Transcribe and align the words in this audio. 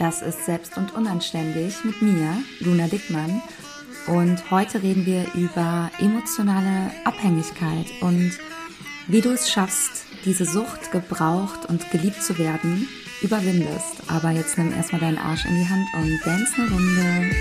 Das 0.00 0.22
ist 0.22 0.46
Selbst 0.46 0.78
und 0.78 0.94
Unanständig 0.94 1.84
mit 1.84 2.00
mir, 2.00 2.42
Luna 2.60 2.88
Dickmann. 2.88 3.42
Und 4.06 4.50
heute 4.50 4.82
reden 4.82 5.04
wir 5.04 5.26
über 5.34 5.90
emotionale 5.98 6.90
Abhängigkeit 7.04 7.84
und 8.00 8.32
wie 9.08 9.20
du 9.20 9.28
es 9.28 9.50
schaffst, 9.50 10.06
diese 10.24 10.46
Sucht, 10.46 10.90
gebraucht 10.90 11.66
und 11.68 11.90
geliebt 11.90 12.22
zu 12.22 12.38
werden, 12.38 12.88
überwindest. 13.20 14.02
Aber 14.08 14.30
jetzt 14.30 14.56
nimm 14.56 14.72
erstmal 14.72 15.02
deinen 15.02 15.18
Arsch 15.18 15.44
in 15.44 15.56
die 15.56 15.68
Hand 15.68 15.86
und 15.92 16.18
dance 16.24 16.54
eine 16.56 16.70
Runde. 16.70 17.36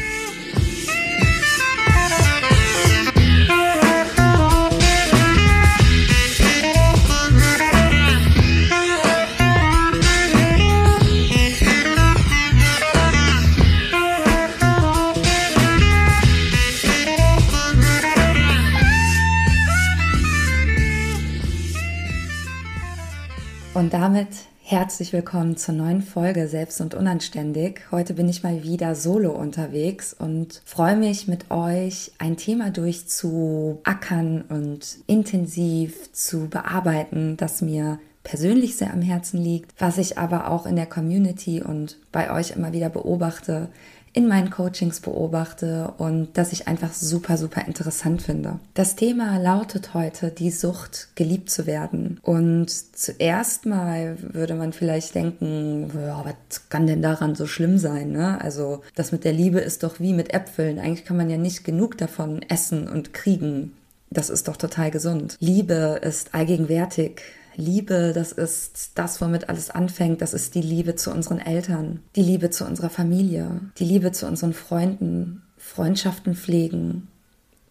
Damit 24.00 24.30
herzlich 24.64 25.12
willkommen 25.12 25.58
zur 25.58 25.76
neuen 25.76 26.02
Folge 26.02 26.48
Selbst 26.48 26.80
und 26.80 26.96
Unanständig. 26.96 27.82
Heute 27.92 28.14
bin 28.14 28.30
ich 28.30 28.44
mal 28.44 28.64
wieder 28.64 28.96
solo 28.96 29.34
unterwegs 29.34 30.16
und 30.18 30.62
freue 30.64 30.96
mich 30.96 31.28
mit 31.28 31.52
euch 31.52 32.14
ein 32.18 32.38
Thema 32.38 32.70
durchzuackern 32.70 34.44
und 34.48 35.00
intensiv 35.06 36.14
zu 36.14 36.48
bearbeiten, 36.48 37.36
das 37.36 37.62
mir 37.62 38.00
persönlich 38.24 38.78
sehr 38.78 38.94
am 38.94 39.02
Herzen 39.02 39.44
liegt, 39.44 39.74
was 39.82 39.98
ich 39.98 40.18
aber 40.18 40.50
auch 40.50 40.66
in 40.66 40.78
der 40.78 40.86
Community 40.86 41.62
und 41.62 41.98
bei 42.14 42.32
euch 42.32 42.52
immer 42.52 42.72
wieder 42.72 42.90
beobachte, 42.90 43.68
in 44.14 44.28
meinen 44.28 44.50
Coachings 44.50 45.00
beobachte 45.00 45.94
und 45.98 46.30
das 46.38 46.52
ich 46.52 46.68
einfach 46.68 46.94
super, 46.94 47.38
super 47.38 47.66
interessant 47.66 48.22
finde. 48.22 48.60
Das 48.74 48.96
Thema 48.96 49.38
lautet 49.38 49.94
heute 49.94 50.32
die 50.32 50.52
Sucht, 50.52 51.10
geliebt 51.16 51.50
zu 51.50 51.66
werden. 51.66 52.20
Und 52.24 52.70
zuerst 52.70 53.66
mal 53.66 54.18
würde 54.22 54.56
man 54.56 54.74
vielleicht 54.74 55.16
denken, 55.16 55.92
ja, 55.96 56.24
was 56.26 56.70
kann 56.70 56.88
denn 56.88 57.02
daran 57.02 57.36
so 57.36 57.46
schlimm 57.46 57.78
sein? 57.78 58.12
Ne? 58.12 58.40
Also 58.42 58.82
das 58.96 59.12
mit 59.12 59.24
der 59.24 59.34
Liebe 59.34 59.60
ist 59.60 59.84
doch 59.84 60.00
wie 60.00 60.14
mit 60.14 60.34
Äpfeln. 60.34 60.80
Eigentlich 60.80 61.06
kann 61.06 61.18
man 61.18 61.30
ja 61.30 61.38
nicht 61.38 61.64
genug 61.64 61.98
davon 61.98 62.42
essen 62.50 62.88
und 62.88 63.14
kriegen. 63.14 63.74
Das 64.12 64.30
ist 64.30 64.48
doch 64.48 64.58
total 64.58 64.90
gesund. 64.90 65.38
Liebe 65.40 66.00
ist 66.02 66.34
allgegenwärtig. 66.34 67.22
Liebe, 67.60 68.14
das 68.16 68.32
ist 68.32 68.92
das, 68.96 69.22
womit 69.22 69.50
alles 69.50 69.70
anfängt. 69.70 70.22
Das 70.22 70.34
ist 70.34 70.56
die 70.56 70.62
Liebe 70.62 70.96
zu 70.96 71.12
unseren 71.12 71.40
Eltern, 71.40 72.00
die 72.16 72.24
Liebe 72.24 72.50
zu 72.50 72.66
unserer 72.66 72.90
Familie, 72.90 73.62
die 73.78 73.86
Liebe 73.86 74.12
zu 74.12 74.28
unseren 74.28 74.54
Freunden, 74.54 75.44
Freundschaften 75.58 76.36
pflegen, 76.36 77.10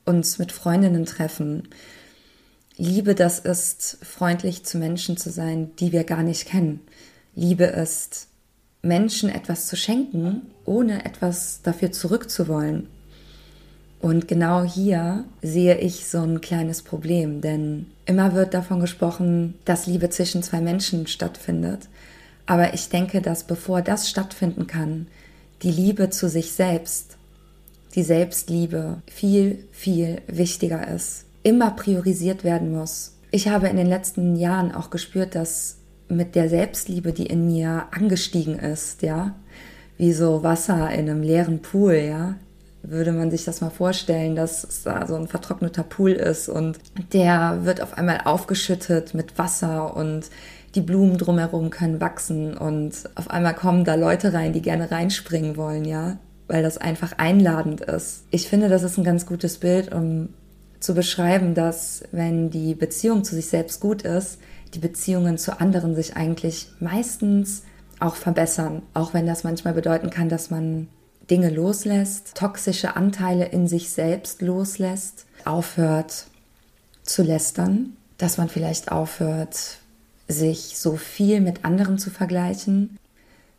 uns 0.04 0.38
mit 0.38 0.52
Freundinnen 0.52 1.06
treffen. 1.06 1.68
Liebe, 2.76 3.14
das 3.14 3.38
ist 3.38 3.98
freundlich 4.02 4.64
zu 4.64 4.78
Menschen 4.78 5.16
zu 5.16 5.30
sein, 5.30 5.74
die 5.76 5.90
wir 5.90 6.04
gar 6.04 6.22
nicht 6.22 6.46
kennen. 6.46 6.80
Liebe 7.34 7.64
ist 7.64 8.28
Menschen 8.82 9.30
etwas 9.30 9.66
zu 9.66 9.76
schenken, 9.76 10.42
ohne 10.64 11.04
etwas 11.06 11.62
dafür 11.62 11.92
zurückzuwollen. 11.92 12.88
Und 14.00 14.28
genau 14.28 14.62
hier 14.62 15.24
sehe 15.42 15.76
ich 15.78 16.06
so 16.06 16.18
ein 16.18 16.40
kleines 16.40 16.82
Problem, 16.82 17.40
denn 17.40 17.86
immer 18.06 18.34
wird 18.34 18.54
davon 18.54 18.80
gesprochen, 18.80 19.54
dass 19.64 19.86
Liebe 19.86 20.08
zwischen 20.08 20.42
zwei 20.42 20.60
Menschen 20.60 21.06
stattfindet. 21.06 21.88
Aber 22.46 22.74
ich 22.74 22.88
denke, 22.88 23.20
dass 23.20 23.44
bevor 23.44 23.82
das 23.82 24.08
stattfinden 24.08 24.66
kann, 24.66 25.08
die 25.62 25.72
Liebe 25.72 26.10
zu 26.10 26.28
sich 26.28 26.52
selbst, 26.52 27.16
die 27.94 28.04
Selbstliebe 28.04 29.02
viel, 29.10 29.64
viel 29.72 30.22
wichtiger 30.28 30.86
ist, 30.88 31.24
immer 31.42 31.72
priorisiert 31.72 32.44
werden 32.44 32.72
muss. 32.72 33.14
Ich 33.30 33.48
habe 33.48 33.68
in 33.68 33.76
den 33.76 33.88
letzten 33.88 34.36
Jahren 34.36 34.72
auch 34.72 34.90
gespürt, 34.90 35.34
dass 35.34 35.76
mit 36.08 36.34
der 36.34 36.48
Selbstliebe, 36.48 37.12
die 37.12 37.26
in 37.26 37.46
mir 37.46 37.88
angestiegen 37.90 38.58
ist, 38.58 39.02
ja, 39.02 39.34
wie 39.98 40.12
so 40.12 40.42
Wasser 40.42 40.90
in 40.92 41.10
einem 41.10 41.22
leeren 41.22 41.60
Pool, 41.60 41.94
ja, 41.94 42.36
würde 42.90 43.12
man 43.12 43.30
sich 43.30 43.44
das 43.44 43.60
mal 43.60 43.70
vorstellen, 43.70 44.36
dass 44.36 44.82
da 44.84 45.06
so 45.06 45.14
ein 45.14 45.28
vertrockneter 45.28 45.82
Pool 45.82 46.12
ist 46.12 46.48
und 46.48 46.78
der 47.12 47.60
wird 47.62 47.80
auf 47.80 47.96
einmal 47.96 48.22
aufgeschüttet 48.24 49.14
mit 49.14 49.38
Wasser 49.38 49.96
und 49.96 50.30
die 50.74 50.80
Blumen 50.80 51.18
drumherum 51.18 51.70
können 51.70 52.00
wachsen 52.00 52.56
und 52.56 52.92
auf 53.14 53.30
einmal 53.30 53.54
kommen 53.54 53.84
da 53.84 53.94
Leute 53.94 54.32
rein, 54.32 54.52
die 54.52 54.62
gerne 54.62 54.90
reinspringen 54.90 55.56
wollen, 55.56 55.84
ja, 55.84 56.18
weil 56.46 56.62
das 56.62 56.78
einfach 56.78 57.12
einladend 57.16 57.80
ist. 57.80 58.24
Ich 58.30 58.48
finde, 58.48 58.68
das 58.68 58.82
ist 58.82 58.98
ein 58.98 59.04
ganz 59.04 59.26
gutes 59.26 59.58
Bild, 59.58 59.92
um 59.92 60.30
zu 60.80 60.94
beschreiben, 60.94 61.54
dass 61.54 62.04
wenn 62.12 62.50
die 62.50 62.74
Beziehung 62.74 63.24
zu 63.24 63.34
sich 63.34 63.46
selbst 63.46 63.80
gut 63.80 64.02
ist, 64.02 64.38
die 64.74 64.78
Beziehungen 64.78 65.38
zu 65.38 65.60
anderen 65.60 65.94
sich 65.94 66.16
eigentlich 66.16 66.68
meistens 66.80 67.62
auch 68.00 68.14
verbessern, 68.16 68.82
auch 68.94 69.14
wenn 69.14 69.26
das 69.26 69.44
manchmal 69.44 69.74
bedeuten 69.74 70.10
kann, 70.10 70.28
dass 70.28 70.50
man 70.50 70.88
Dinge 71.30 71.50
loslässt, 71.50 72.34
toxische 72.34 72.96
Anteile 72.96 73.46
in 73.46 73.68
sich 73.68 73.90
selbst 73.90 74.42
loslässt, 74.42 75.26
aufhört 75.44 76.26
zu 77.02 77.22
lästern, 77.22 77.96
dass 78.18 78.38
man 78.38 78.48
vielleicht 78.48 78.90
aufhört, 78.90 79.78
sich 80.28 80.78
so 80.78 80.96
viel 80.96 81.40
mit 81.40 81.64
anderen 81.64 81.98
zu 81.98 82.10
vergleichen. 82.10 82.98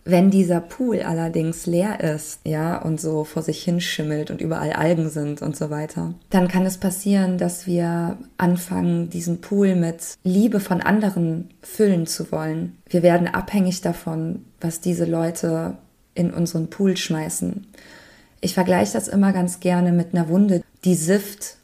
Wenn 0.06 0.31
dieser 0.31 0.62
Pool 0.62 1.02
allerdings 1.02 1.66
leer 1.66 2.00
ist, 2.00 2.40
ja, 2.44 2.81
und 2.81 3.02
so 3.02 3.25
vor 3.25 3.44
sich 3.44 3.63
hinschimmelt 3.63 4.31
und 4.31 4.41
überall 4.41 4.74
Algen 4.74 5.09
sind 5.09 5.41
und 5.41 5.56
so 5.56 5.69
weiter, 5.69 6.13
dann 6.29 6.47
kann 6.47 6.66
es 6.66 6.78
passieren, 6.78 7.38
dass 7.38 7.68
wir 7.68 8.18
anfangen, 8.38 9.09
diesen 9.09 9.41
Pool 9.41 9.75
mit 9.75 10.16
Liebe 10.24 10.59
von 10.59 10.81
anderen 10.81 11.50
füllen 11.62 12.08
zu 12.08 12.31
wollen. 12.31 12.78
Wir 12.88 13.03
werden 13.03 13.28
abhängig 13.28 13.81
davon, 13.81 14.46
was 14.62 14.79
diese 14.79 15.06
Leute 15.06 15.78
in 16.19 16.34
unseren 16.34 16.69
Pool 16.69 16.97
schmeißen. 16.97 17.66
Ich 18.41 18.53
vergleiche 18.53 18.94
das 18.94 19.07
immer 19.07 19.31
ganz 19.31 19.62
gerne 19.62 19.91
mit 19.91 20.13
einer 20.13 20.28
Wunde, 20.28 20.63
die 20.84 20.96
sifft, 20.96 21.56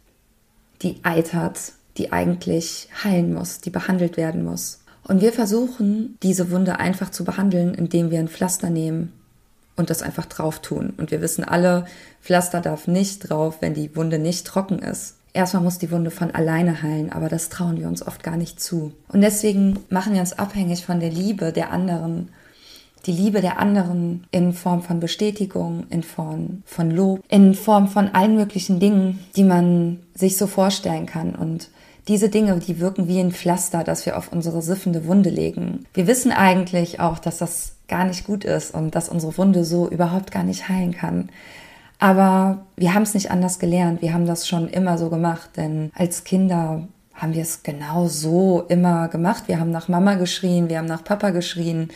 die 0.81 0.99
eitert, 1.03 1.73
die 1.97 2.11
eigentlich 2.11 2.87
heilen 3.03 3.33
muss, 3.33 3.59
die 3.59 3.69
behandelt 3.69 4.17
werden 4.17 4.43
muss. 4.43 4.79
Und 5.03 5.21
wir 5.21 5.33
versuchen, 5.33 6.17
diese 6.23 6.51
Wunde 6.51 6.79
einfach 6.79 7.11
zu 7.11 7.25
behandeln, 7.25 7.73
indem 7.73 8.11
wir 8.11 8.19
ein 8.19 8.27
Pflaster 8.27 8.69
nehmen 8.69 9.11
und 9.75 9.89
das 9.89 10.01
einfach 10.01 10.25
drauf 10.25 10.61
tun. 10.61 10.93
Und 10.97 11.11
wir 11.11 11.21
wissen 11.21 11.43
alle, 11.43 11.85
Pflaster 12.21 12.61
darf 12.61 12.87
nicht 12.87 13.29
drauf, 13.29 13.57
wenn 13.59 13.73
die 13.73 13.95
Wunde 13.95 14.19
nicht 14.19 14.47
trocken 14.47 14.79
ist. 14.79 15.15
Erstmal 15.33 15.63
muss 15.63 15.77
die 15.77 15.91
Wunde 15.91 16.11
von 16.11 16.31
alleine 16.31 16.81
heilen, 16.81 17.11
aber 17.11 17.27
das 17.27 17.49
trauen 17.49 17.77
wir 17.77 17.87
uns 17.87 18.05
oft 18.05 18.23
gar 18.23 18.37
nicht 18.37 18.61
zu. 18.61 18.93
Und 19.09 19.19
deswegen 19.19 19.79
machen 19.89 20.13
wir 20.13 20.21
uns 20.21 20.33
abhängig 20.33 20.85
von 20.85 21.01
der 21.01 21.09
Liebe 21.09 21.51
der 21.51 21.71
anderen 21.71 22.29
die 23.05 23.11
Liebe 23.11 23.41
der 23.41 23.59
anderen 23.59 24.25
in 24.31 24.53
Form 24.53 24.81
von 24.81 24.99
Bestätigung, 24.99 25.85
in 25.89 26.03
Form 26.03 26.63
von 26.65 26.91
Lob, 26.91 27.23
in 27.29 27.53
Form 27.53 27.87
von 27.87 28.09
allen 28.09 28.35
möglichen 28.35 28.79
Dingen, 28.79 29.19
die 29.35 29.43
man 29.43 29.99
sich 30.13 30.37
so 30.37 30.47
vorstellen 30.47 31.05
kann. 31.05 31.35
Und 31.35 31.69
diese 32.07 32.29
Dinge, 32.29 32.57
die 32.59 32.79
wirken 32.79 33.07
wie 33.07 33.19
ein 33.19 33.31
Pflaster, 33.31 33.83
das 33.83 34.05
wir 34.05 34.17
auf 34.17 34.31
unsere 34.31 34.61
siffende 34.61 35.05
Wunde 35.05 35.29
legen. 35.29 35.85
Wir 35.93 36.07
wissen 36.07 36.31
eigentlich 36.31 36.99
auch, 36.99 37.19
dass 37.19 37.37
das 37.37 37.73
gar 37.87 38.05
nicht 38.05 38.25
gut 38.25 38.43
ist 38.43 38.73
und 38.73 38.95
dass 38.95 39.09
unsere 39.09 39.37
Wunde 39.37 39.63
so 39.63 39.89
überhaupt 39.89 40.31
gar 40.31 40.43
nicht 40.43 40.69
heilen 40.69 40.93
kann. 40.93 41.29
Aber 41.99 42.65
wir 42.75 42.93
haben 42.93 43.03
es 43.03 43.13
nicht 43.13 43.31
anders 43.31 43.59
gelernt. 43.59 44.01
Wir 44.01 44.13
haben 44.13 44.25
das 44.25 44.47
schon 44.47 44.67
immer 44.67 44.97
so 44.97 45.09
gemacht, 45.09 45.51
denn 45.55 45.91
als 45.95 46.23
Kinder 46.23 46.87
haben 47.13 47.33
wir 47.33 47.41
es 47.41 47.63
genau 47.63 48.07
so 48.07 48.65
immer 48.67 49.07
gemacht. 49.07 49.43
Wir 49.47 49.59
haben 49.59 49.71
nach 49.71 49.87
Mama 49.87 50.15
geschrien, 50.15 50.69
wir 50.69 50.79
haben 50.79 50.87
nach 50.87 51.03
Papa 51.03 51.29
geschrien 51.29 51.89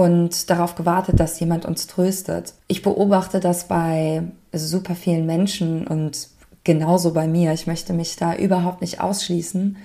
und 0.00 0.48
darauf 0.48 0.76
gewartet, 0.76 1.20
dass 1.20 1.38
jemand 1.40 1.66
uns 1.66 1.86
tröstet. 1.86 2.54
Ich 2.68 2.80
beobachte 2.80 3.38
das 3.38 3.68
bei 3.68 4.22
super 4.50 4.94
vielen 4.94 5.26
Menschen 5.26 5.86
und 5.86 6.28
genauso 6.64 7.12
bei 7.12 7.26
mir. 7.26 7.52
Ich 7.52 7.66
möchte 7.66 7.92
mich 7.92 8.16
da 8.16 8.34
überhaupt 8.34 8.80
nicht 8.80 9.00
ausschließen, 9.00 9.76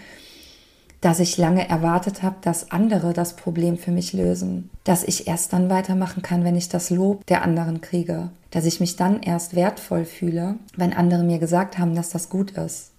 dass 1.01 1.19
ich 1.19 1.37
lange 1.37 1.67
erwartet 1.67 2.23
habe, 2.23 2.37
dass 2.41 2.71
andere 2.71 3.11
das 3.11 3.35
Problem 3.35 3.77
für 3.77 3.91
mich 3.91 4.13
lösen, 4.13 4.69
dass 4.85 5.03
ich 5.03 5.27
erst 5.27 5.51
dann 5.51 5.69
weitermachen 5.69 6.21
kann, 6.21 6.45
wenn 6.45 6.55
ich 6.55 6.69
das 6.69 6.89
Lob 6.89 7.25
der 7.25 7.43
anderen 7.43 7.81
kriege, 7.81 8.29
dass 8.51 8.63
ich 8.63 8.79
mich 8.79 8.95
dann 8.95 9.21
erst 9.21 9.53
wertvoll 9.53 10.05
fühle, 10.05 10.55
wenn 10.77 10.93
andere 10.93 11.23
mir 11.23 11.39
gesagt 11.39 11.77
haben, 11.77 11.93
dass 11.93 12.09
das 12.09 12.29
gut 12.29 12.51
ist. 12.51 12.91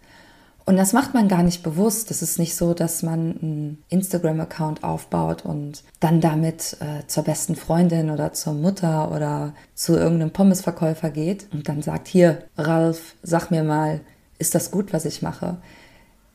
Und 0.68 0.76
das 0.76 0.92
macht 0.92 1.14
man 1.14 1.28
gar 1.28 1.44
nicht 1.44 1.62
bewusst. 1.62 2.10
Es 2.10 2.22
ist 2.22 2.40
nicht 2.40 2.56
so, 2.56 2.74
dass 2.74 3.04
man 3.04 3.38
einen 3.40 3.84
Instagram-Account 3.88 4.82
aufbaut 4.82 5.44
und 5.44 5.84
dann 6.00 6.20
damit 6.20 6.76
äh, 6.80 7.06
zur 7.06 7.22
besten 7.22 7.54
Freundin 7.54 8.10
oder 8.10 8.32
zur 8.32 8.52
Mutter 8.52 9.12
oder 9.12 9.54
zu 9.76 9.96
irgendeinem 9.96 10.32
Pommesverkäufer 10.32 11.10
geht 11.10 11.46
und 11.52 11.68
dann 11.68 11.82
sagt, 11.82 12.08
hier, 12.08 12.42
Ralf, 12.58 13.14
sag 13.22 13.52
mir 13.52 13.62
mal, 13.62 14.00
ist 14.40 14.56
das 14.56 14.72
gut, 14.72 14.92
was 14.92 15.04
ich 15.04 15.22
mache? 15.22 15.58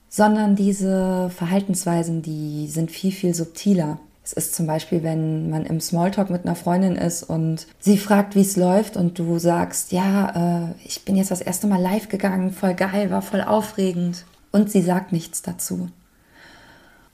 Sondern 0.08 0.56
diese 0.56 1.30
Verhaltensweisen, 1.36 2.22
die 2.22 2.68
sind 2.70 2.90
viel, 2.90 3.12
viel 3.12 3.34
subtiler. 3.34 4.00
Es 4.24 4.34
ist 4.34 4.54
zum 4.54 4.68
Beispiel, 4.68 5.02
wenn 5.02 5.50
man 5.50 5.66
im 5.66 5.82
Smalltalk 5.82 6.30
mit 6.30 6.46
einer 6.46 6.56
Freundin 6.56 6.96
ist 6.96 7.24
und 7.24 7.66
sie 7.80 7.98
fragt, 7.98 8.36
wie 8.36 8.42
es 8.42 8.56
läuft 8.56 8.96
und 8.96 9.18
du 9.18 9.40
sagst, 9.40 9.92
ja, 9.92 10.68
äh, 10.70 10.74
ich 10.86 11.04
bin 11.06 11.16
jetzt 11.16 11.32
das 11.32 11.42
erste 11.42 11.68
Mal 11.68 11.82
live 11.82 12.08
gegangen, 12.08 12.52
voll 12.52 12.76
geil, 12.76 13.10
war 13.10 13.22
voll 13.22 13.42
aufregend. 13.42 14.26
Und 14.52 14.70
sie 14.70 14.82
sagt 14.82 15.12
nichts 15.12 15.42
dazu. 15.42 15.90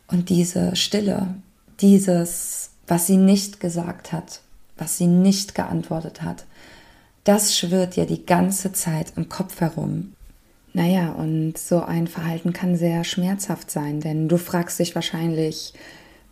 Und 0.08 0.30
diese 0.30 0.76
Stille, 0.76 1.36
dieses, 1.80 2.72
was 2.88 3.08
sie 3.08 3.18
nicht 3.18 3.60
gesagt 3.60 4.12
hat, 4.12 4.42
was 4.78 4.98
sie 4.98 5.08
nicht 5.08 5.56
geantwortet 5.56 6.22
hat, 6.22 6.46
das 7.24 7.58
schwirrt 7.58 7.96
ja 7.96 8.06
die 8.06 8.26
ganze 8.26 8.72
Zeit 8.72 9.14
im 9.16 9.28
Kopf 9.30 9.60
herum. 9.60 10.14
Naja, 10.74 11.12
und 11.12 11.58
so 11.58 11.84
ein 11.84 12.08
Verhalten 12.08 12.54
kann 12.54 12.76
sehr 12.76 13.04
schmerzhaft 13.04 13.72
sein, 13.72 14.00
denn 14.00 14.28
du 14.28 14.38
fragst 14.38 14.80
dich 14.80 14.96
wahrscheinlich, 14.96 15.74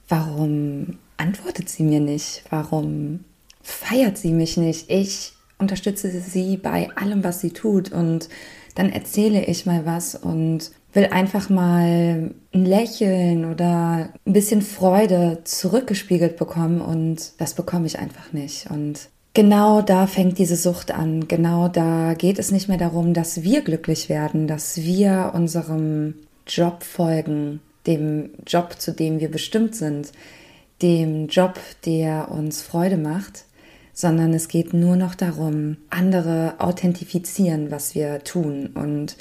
warum 0.08 0.98
antwortet 1.18 1.70
sie 1.70 1.84
mir 1.84 2.00
nicht? 2.00 2.44
Warum 2.50 3.26
feiert 3.62 4.18
sie 4.18 4.32
mich 4.32 4.58
nicht? 4.58 4.90
Ich 4.90 5.34
unterstütze 5.58 6.10
sie 6.20 6.58
bei 6.58 6.90
allem, 6.96 7.24
was 7.24 7.42
sie 7.42 7.52
tut 7.52 7.92
und 7.92 8.30
dann 8.76 8.92
erzähle 8.92 9.46
ich 9.46 9.66
mal 9.66 9.86
was 9.86 10.16
und 10.16 10.72
will 10.94 11.08
einfach 11.08 11.50
mal 11.50 12.32
ein 12.54 12.66
Lächeln 12.66 13.46
oder 13.46 14.10
ein 14.26 14.34
bisschen 14.34 14.62
Freude 14.62 15.42
zurückgespiegelt 15.44 16.38
bekommen 16.38 16.82
und 16.82 17.34
das 17.40 17.54
bekomme 17.54 17.86
ich 17.86 18.00
einfach 18.00 18.34
nicht. 18.34 18.70
Und 18.70 19.10
genau 19.34 19.82
da 19.82 20.08
fängt 20.08 20.38
diese 20.38 20.56
Sucht 20.56 20.92
an. 20.92 21.28
Genau 21.28 21.68
da 21.68 22.14
geht 22.14 22.40
es 22.40 22.52
nicht 22.52 22.68
mehr 22.68 22.78
darum, 22.78 23.14
dass 23.14 23.44
wir 23.44 23.62
glücklich 23.62 24.10
werden, 24.10 24.48
dass 24.48 24.78
wir 24.78 25.32
unserem 25.34 26.16
Job 26.48 26.84
folgen, 26.84 27.60
dem 27.88 28.32
Job, 28.46 28.76
zu 28.80 28.92
dem 28.92 29.20
wir 29.20 29.30
bestimmt 29.30 29.76
sind, 29.76 30.12
dem 30.82 31.28
Job, 31.28 31.60
der 31.86 32.32
uns 32.32 32.62
Freude 32.62 32.98
macht, 32.98 33.46
sondern 33.94 34.34
es 34.34 34.48
geht 34.48 34.74
nur 34.74 34.96
noch 34.96 35.16
darum, 35.16 35.78
andere 35.90 36.56
authentifizieren, 36.60 37.72
was 37.72 37.96
wir 37.96 38.24
tun 38.24 38.72
und 38.74 39.16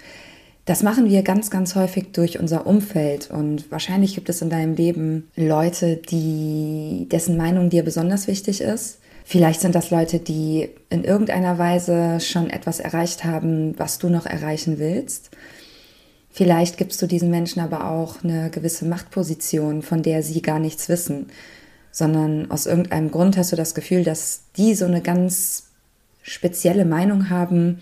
das 0.67 0.83
machen 0.83 1.11
wir 1.11 1.23
ganz, 1.23 1.51
ganz 1.51 1.75
häufig 1.75 2.13
durch 2.13 2.41
unser 2.41 2.67
Umfeld 2.67 3.31
und 3.31 3.71
wahrscheinlich 3.71 4.15
gibt 4.15 4.31
es 4.31 4.41
in 4.41 4.49
deinem 4.49 4.75
Leben 4.75 5.29
Leute, 5.37 5.97
die, 5.97 7.07
dessen 7.11 7.37
Meinung 7.37 7.69
dir 7.69 7.83
besonders 7.83 8.27
wichtig 8.29 8.63
ist. 8.63 8.99
Vielleicht 9.27 9.61
sind 9.61 9.75
das 9.75 9.91
Leute, 9.91 10.21
die 10.21 10.71
in 10.89 11.05
irgendeiner 11.05 11.59
Weise 11.59 12.19
schon 12.21 12.49
etwas 12.49 12.81
erreicht 12.81 13.25
haben, 13.25 13.79
was 13.79 13.99
du 13.99 14.09
noch 14.09 14.25
erreichen 14.25 14.79
willst. 14.79 15.31
Vielleicht 16.37 16.79
gibst 16.79 17.01
du 17.01 17.07
diesen 17.07 17.31
Menschen 17.31 17.61
aber 17.61 17.89
auch 17.89 18.25
eine 18.25 18.51
gewisse 18.51 18.87
Machtposition, 18.87 19.83
von 19.83 20.03
der 20.03 20.25
sie 20.25 20.43
gar 20.43 20.59
nichts 20.59 20.89
wissen, 20.89 21.29
sondern 21.93 22.51
aus 22.51 22.67
irgendeinem 22.67 23.13
Grund 23.13 23.37
hast 23.37 23.53
du 23.53 23.57
das 23.57 23.77
Gefühl, 23.77 24.03
dass 24.03 24.43
die 24.57 24.75
so 24.75 24.85
eine 24.85 25.01
ganz 25.01 25.67
spezielle 26.23 26.87
Meinung 26.87 27.31
haben. 27.31 27.81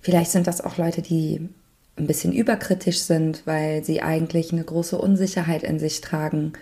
Vielleicht 0.00 0.32
sind 0.32 0.48
das 0.48 0.60
auch 0.60 0.78
Leute, 0.78 1.00
die 1.00 1.48
ein 1.96 2.08
bisschen 2.08 2.32
überkritisch 2.32 2.98
sind, 2.98 3.46
weil 3.46 3.84
sie 3.84 4.02
eigentlich 4.02 4.52
eine 4.52 4.64
große 4.64 4.98
Unsicherheit 4.98 5.62
in 5.62 5.78
sich 5.78 6.00
tragen. 6.00 6.54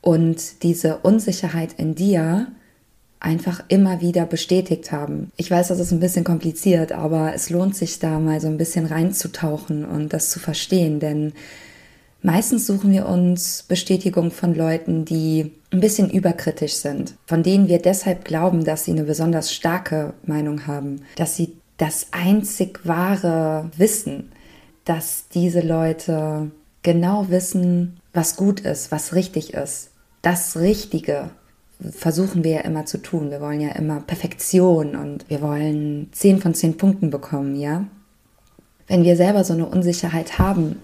Und 0.00 0.64
diese 0.64 0.98
Unsicherheit 0.98 1.74
in 1.76 1.94
dir 1.94 2.48
einfach 3.20 3.64
immer 3.68 4.00
wieder 4.00 4.26
bestätigt 4.26 4.92
haben. 4.92 5.32
Ich 5.36 5.50
weiß, 5.50 5.68
das 5.68 5.80
ist 5.80 5.92
ein 5.92 6.00
bisschen 6.00 6.24
kompliziert, 6.24 6.92
aber 6.92 7.34
es 7.34 7.50
lohnt 7.50 7.76
sich 7.76 7.98
da 7.98 8.18
mal 8.18 8.40
so 8.40 8.46
ein 8.46 8.58
bisschen 8.58 8.86
reinzutauchen 8.86 9.84
und 9.84 10.12
das 10.12 10.30
zu 10.30 10.38
verstehen, 10.38 11.00
denn 11.00 11.32
meistens 12.22 12.66
suchen 12.66 12.92
wir 12.92 13.06
uns 13.06 13.64
Bestätigung 13.66 14.30
von 14.30 14.54
Leuten, 14.54 15.04
die 15.04 15.52
ein 15.72 15.80
bisschen 15.80 16.10
überkritisch 16.10 16.74
sind, 16.74 17.14
von 17.26 17.42
denen 17.42 17.68
wir 17.68 17.80
deshalb 17.80 18.24
glauben, 18.24 18.64
dass 18.64 18.84
sie 18.84 18.92
eine 18.92 19.04
besonders 19.04 19.52
starke 19.52 20.14
Meinung 20.24 20.66
haben, 20.66 21.02
dass 21.16 21.36
sie 21.36 21.56
das 21.76 22.08
einzig 22.12 22.80
wahre 22.84 23.70
wissen, 23.76 24.32
dass 24.84 25.28
diese 25.28 25.60
Leute 25.60 26.50
genau 26.82 27.28
wissen, 27.28 28.00
was 28.12 28.36
gut 28.36 28.60
ist, 28.60 28.90
was 28.90 29.14
richtig 29.14 29.54
ist. 29.54 29.90
Das 30.22 30.56
Richtige 30.56 31.30
versuchen 31.80 32.44
wir 32.44 32.50
ja 32.50 32.60
immer 32.60 32.86
zu 32.86 32.98
tun. 32.98 33.30
Wir 33.30 33.40
wollen 33.40 33.60
ja 33.60 33.70
immer 33.70 34.00
Perfektion 34.00 34.96
und 34.96 35.28
wir 35.28 35.40
wollen 35.40 36.08
10 36.12 36.40
von 36.40 36.54
10 36.54 36.76
Punkten 36.76 37.10
bekommen, 37.10 37.54
ja? 37.56 37.84
Wenn 38.86 39.04
wir 39.04 39.16
selber 39.16 39.44
so 39.44 39.52
eine 39.52 39.66
Unsicherheit 39.66 40.38
haben, 40.38 40.76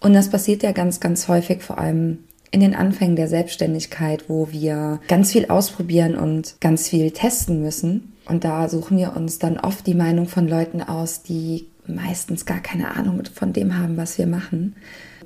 und 0.00 0.12
das 0.12 0.30
passiert 0.30 0.62
ja 0.62 0.72
ganz, 0.72 1.00
ganz 1.00 1.28
häufig, 1.28 1.62
vor 1.62 1.78
allem 1.78 2.18
in 2.50 2.60
den 2.60 2.74
Anfängen 2.74 3.16
der 3.16 3.28
Selbstständigkeit, 3.28 4.28
wo 4.28 4.50
wir 4.52 5.00
ganz 5.08 5.32
viel 5.32 5.46
ausprobieren 5.46 6.16
und 6.16 6.56
ganz 6.60 6.88
viel 6.88 7.10
testen 7.10 7.62
müssen. 7.62 8.12
Und 8.28 8.44
da 8.44 8.68
suchen 8.68 8.98
wir 8.98 9.16
uns 9.16 9.38
dann 9.38 9.58
oft 9.58 9.86
die 9.86 9.94
Meinung 9.94 10.28
von 10.28 10.48
Leuten 10.48 10.82
aus, 10.82 11.22
die 11.22 11.66
meistens 11.86 12.46
gar 12.46 12.60
keine 12.60 12.94
Ahnung 12.96 13.22
von 13.32 13.52
dem 13.52 13.78
haben, 13.78 13.96
was 13.96 14.18
wir 14.18 14.26
machen. 14.26 14.76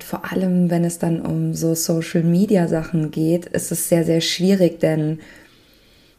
Vor 0.03 0.31
allem, 0.31 0.69
wenn 0.69 0.83
es 0.83 0.99
dann 0.99 1.21
um 1.21 1.53
so 1.53 1.75
Social-Media-Sachen 1.75 3.11
geht, 3.11 3.45
ist 3.45 3.71
es 3.71 3.89
sehr, 3.89 4.03
sehr 4.03 4.21
schwierig, 4.21 4.79
denn 4.79 5.19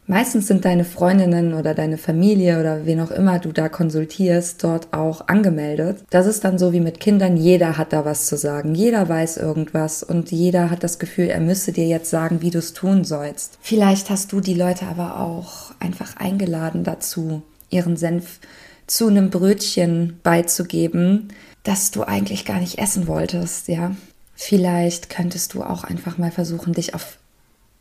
meistens 0.07 0.47
sind 0.47 0.65
deine 0.65 0.85
Freundinnen 0.85 1.53
oder 1.53 1.73
deine 1.73 1.97
Familie 1.97 2.59
oder 2.59 2.85
wen 2.85 2.99
auch 2.99 3.11
immer 3.11 3.39
du 3.39 3.51
da 3.51 3.69
konsultierst, 3.69 4.63
dort 4.63 4.93
auch 4.93 5.27
angemeldet. 5.27 6.03
Das 6.09 6.25
ist 6.25 6.43
dann 6.43 6.57
so 6.57 6.73
wie 6.73 6.79
mit 6.79 6.99
Kindern, 6.99 7.37
jeder 7.37 7.77
hat 7.77 7.93
da 7.93 8.05
was 8.05 8.27
zu 8.27 8.37
sagen, 8.37 8.75
jeder 8.75 9.07
weiß 9.07 9.37
irgendwas 9.37 10.03
und 10.03 10.31
jeder 10.31 10.69
hat 10.69 10.83
das 10.83 10.99
Gefühl, 10.99 11.27
er 11.27 11.39
müsse 11.39 11.71
dir 11.71 11.87
jetzt 11.87 12.09
sagen, 12.09 12.41
wie 12.41 12.49
du 12.49 12.59
es 12.59 12.73
tun 12.73 13.03
sollst. 13.03 13.57
Vielleicht 13.61 14.09
hast 14.09 14.31
du 14.31 14.39
die 14.39 14.55
Leute 14.55 14.85
aber 14.85 15.19
auch 15.19 15.73
einfach 15.79 16.17
eingeladen 16.17 16.83
dazu, 16.83 17.41
ihren 17.69 17.97
Senf 17.97 18.39
zu 18.87 19.07
einem 19.07 19.29
Brötchen 19.29 20.19
beizugeben, 20.23 21.29
das 21.63 21.91
du 21.91 22.03
eigentlich 22.03 22.45
gar 22.45 22.59
nicht 22.59 22.77
essen 22.77 23.07
wolltest, 23.07 23.67
ja. 23.67 23.95
Vielleicht 24.35 25.09
könntest 25.09 25.53
du 25.53 25.63
auch 25.63 25.83
einfach 25.83 26.17
mal 26.17 26.31
versuchen, 26.31 26.73
dich 26.73 26.93
auf 26.95 27.17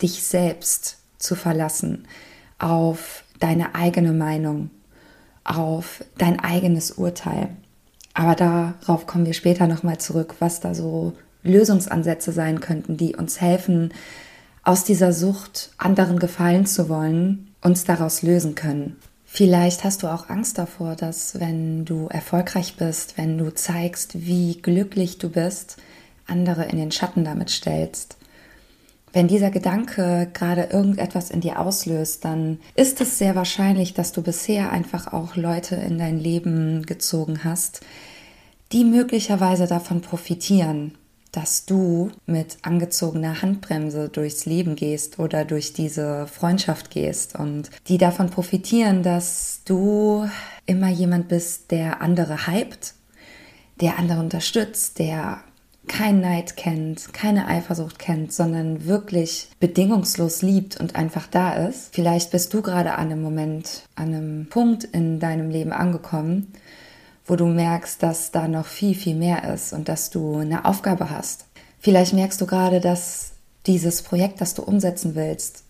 dich 0.00 0.22
selbst 0.22 0.98
zu 1.18 1.34
verlassen, 1.34 2.06
auf 2.58 3.24
deine 3.40 3.74
eigene 3.74 4.12
Meinung, 4.12 4.70
auf 5.44 6.04
dein 6.18 6.38
eigenes 6.40 6.92
Urteil. 6.92 7.50
Aber 8.14 8.34
darauf 8.34 9.06
kommen 9.06 9.26
wir 9.26 9.32
später 9.32 9.66
nochmal 9.66 9.98
zurück, 9.98 10.36
was 10.38 10.60
da 10.60 10.74
so 10.74 11.14
Lösungsansätze 11.42 12.32
sein 12.32 12.60
könnten, 12.60 12.96
die 12.96 13.16
uns 13.16 13.40
helfen, 13.40 13.92
aus 14.62 14.84
dieser 14.84 15.12
Sucht, 15.12 15.72
anderen 15.78 16.18
gefallen 16.18 16.66
zu 16.66 16.88
wollen, 16.88 17.52
uns 17.62 17.84
daraus 17.84 18.22
lösen 18.22 18.54
können. 18.54 18.96
Vielleicht 19.34 19.82
hast 19.82 20.02
du 20.02 20.08
auch 20.08 20.28
Angst 20.28 20.58
davor, 20.58 20.94
dass 20.94 21.40
wenn 21.40 21.86
du 21.86 22.06
erfolgreich 22.08 22.76
bist, 22.76 23.16
wenn 23.16 23.38
du 23.38 23.48
zeigst, 23.48 24.26
wie 24.26 24.60
glücklich 24.60 25.16
du 25.16 25.30
bist, 25.30 25.78
andere 26.26 26.66
in 26.66 26.76
den 26.76 26.92
Schatten 26.92 27.24
damit 27.24 27.48
stellst. 27.48 28.18
Wenn 29.14 29.28
dieser 29.28 29.50
Gedanke 29.50 30.28
gerade 30.34 30.64
irgendetwas 30.64 31.30
in 31.30 31.40
dir 31.40 31.60
auslöst, 31.60 32.26
dann 32.26 32.60
ist 32.74 33.00
es 33.00 33.16
sehr 33.16 33.34
wahrscheinlich, 33.34 33.94
dass 33.94 34.12
du 34.12 34.20
bisher 34.20 34.70
einfach 34.70 35.14
auch 35.14 35.34
Leute 35.34 35.76
in 35.76 35.96
dein 35.96 36.18
Leben 36.18 36.84
gezogen 36.84 37.42
hast, 37.42 37.80
die 38.70 38.84
möglicherweise 38.84 39.66
davon 39.66 40.02
profitieren, 40.02 40.92
dass 41.32 41.64
du 41.64 42.10
mit 42.26 42.58
angezogener 42.62 43.40
Handbremse 43.40 44.10
durchs 44.10 44.44
Leben 44.44 44.76
gehst 44.76 45.18
oder 45.18 45.46
durch 45.46 45.72
diese 45.72 46.26
Freundschaft 46.26 46.90
gehst 46.90 47.34
und 47.34 47.70
die 47.88 47.98
davon 47.98 48.28
profitieren, 48.28 49.02
dass 49.02 49.62
du 49.64 50.28
immer 50.66 50.88
jemand 50.90 51.28
bist, 51.28 51.70
der 51.70 52.02
andere 52.02 52.46
hypt, 52.46 52.94
der 53.80 53.98
andere 53.98 54.20
unterstützt, 54.20 54.98
der 54.98 55.42
kein 55.88 56.20
Neid 56.20 56.56
kennt, 56.56 57.12
keine 57.12 57.48
Eifersucht 57.48 57.98
kennt, 57.98 58.32
sondern 58.32 58.84
wirklich 58.86 59.48
bedingungslos 59.58 60.42
liebt 60.42 60.78
und 60.78 60.94
einfach 60.94 61.26
da 61.26 61.54
ist. 61.54 61.94
Vielleicht 61.94 62.30
bist 62.30 62.54
du 62.54 62.62
gerade 62.62 62.92
an 62.92 63.10
einem 63.10 63.22
Moment, 63.22 63.82
an 63.96 64.14
einem 64.14 64.46
Punkt 64.48 64.84
in 64.84 65.18
deinem 65.18 65.50
Leben 65.50 65.72
angekommen, 65.72 66.52
wo 67.32 67.36
du 67.36 67.46
merkst, 67.46 68.02
dass 68.02 68.30
da 68.30 68.46
noch 68.46 68.66
viel, 68.66 68.94
viel 68.94 69.14
mehr 69.14 69.54
ist 69.54 69.72
und 69.72 69.88
dass 69.88 70.10
du 70.10 70.36
eine 70.36 70.66
Aufgabe 70.66 71.08
hast. 71.08 71.46
Vielleicht 71.80 72.12
merkst 72.12 72.38
du 72.38 72.44
gerade, 72.44 72.78
dass 72.78 73.30
dieses 73.66 74.02
Projekt, 74.02 74.42
das 74.42 74.52
du 74.52 74.62
umsetzen 74.62 75.14
willst, 75.14 75.64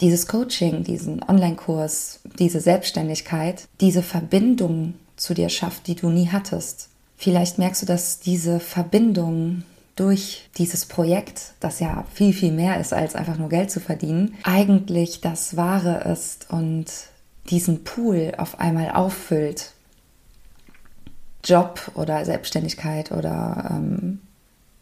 dieses 0.00 0.26
Coaching, 0.26 0.84
diesen 0.84 1.22
Online-Kurs, 1.22 2.20
diese 2.38 2.60
Selbstständigkeit, 2.60 3.68
diese 3.82 4.02
Verbindung 4.02 4.94
zu 5.16 5.34
dir 5.34 5.50
schafft, 5.50 5.88
die 5.88 5.94
du 5.94 6.08
nie 6.08 6.30
hattest. 6.30 6.88
Vielleicht 7.18 7.58
merkst 7.58 7.82
du, 7.82 7.86
dass 7.86 8.20
diese 8.20 8.58
Verbindung 8.58 9.64
durch 9.94 10.48
dieses 10.56 10.86
Projekt, 10.86 11.52
das 11.60 11.80
ja 11.80 12.06
viel, 12.14 12.32
viel 12.32 12.52
mehr 12.52 12.80
ist, 12.80 12.94
als 12.94 13.14
einfach 13.14 13.36
nur 13.36 13.50
Geld 13.50 13.70
zu 13.70 13.80
verdienen, 13.80 14.36
eigentlich 14.42 15.20
das 15.20 15.54
Wahre 15.54 16.10
ist 16.10 16.46
und 16.48 16.86
diesen 17.50 17.84
Pool 17.84 18.32
auf 18.38 18.58
einmal 18.58 18.92
auffüllt 18.92 19.74
Job 21.44 21.90
oder 21.94 22.24
Selbstständigkeit 22.24 23.12
oder 23.12 23.70
ähm, 23.70 24.20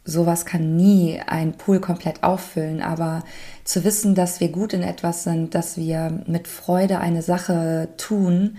sowas 0.04 0.46
kann 0.46 0.76
nie 0.76 1.20
ein 1.26 1.54
Pool 1.54 1.80
komplett 1.80 2.22
auffüllen, 2.22 2.80
aber 2.80 3.24
zu 3.64 3.84
wissen, 3.84 4.14
dass 4.14 4.40
wir 4.40 4.48
gut 4.48 4.72
in 4.72 4.82
etwas 4.82 5.24
sind, 5.24 5.54
dass 5.54 5.76
wir 5.76 6.22
mit 6.26 6.48
Freude 6.48 6.98
eine 7.00 7.22
Sache 7.22 7.88
tun, 7.96 8.56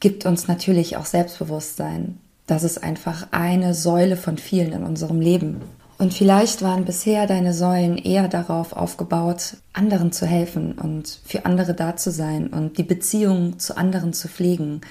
gibt 0.00 0.24
uns 0.26 0.48
natürlich 0.48 0.96
auch 0.96 1.06
Selbstbewusstsein. 1.06 2.18
Das 2.46 2.62
ist 2.62 2.82
einfach 2.82 3.28
eine 3.32 3.74
Säule 3.74 4.16
von 4.16 4.38
vielen 4.38 4.72
in 4.72 4.84
unserem 4.84 5.20
Leben. 5.20 5.60
Und 5.98 6.12
vielleicht 6.12 6.62
waren 6.62 6.84
bisher 6.84 7.26
deine 7.26 7.54
Säulen 7.54 7.96
eher 7.96 8.28
darauf 8.28 8.74
aufgebaut, 8.74 9.56
anderen 9.72 10.12
zu 10.12 10.26
helfen 10.26 10.72
und 10.72 11.20
für 11.24 11.46
andere 11.46 11.74
da 11.74 11.96
zu 11.96 12.10
sein 12.10 12.48
und 12.48 12.76
die 12.76 12.82
Beziehung 12.82 13.58
zu 13.58 13.76
anderen 13.76 14.12
zu 14.12 14.28
pflegen. 14.28 14.82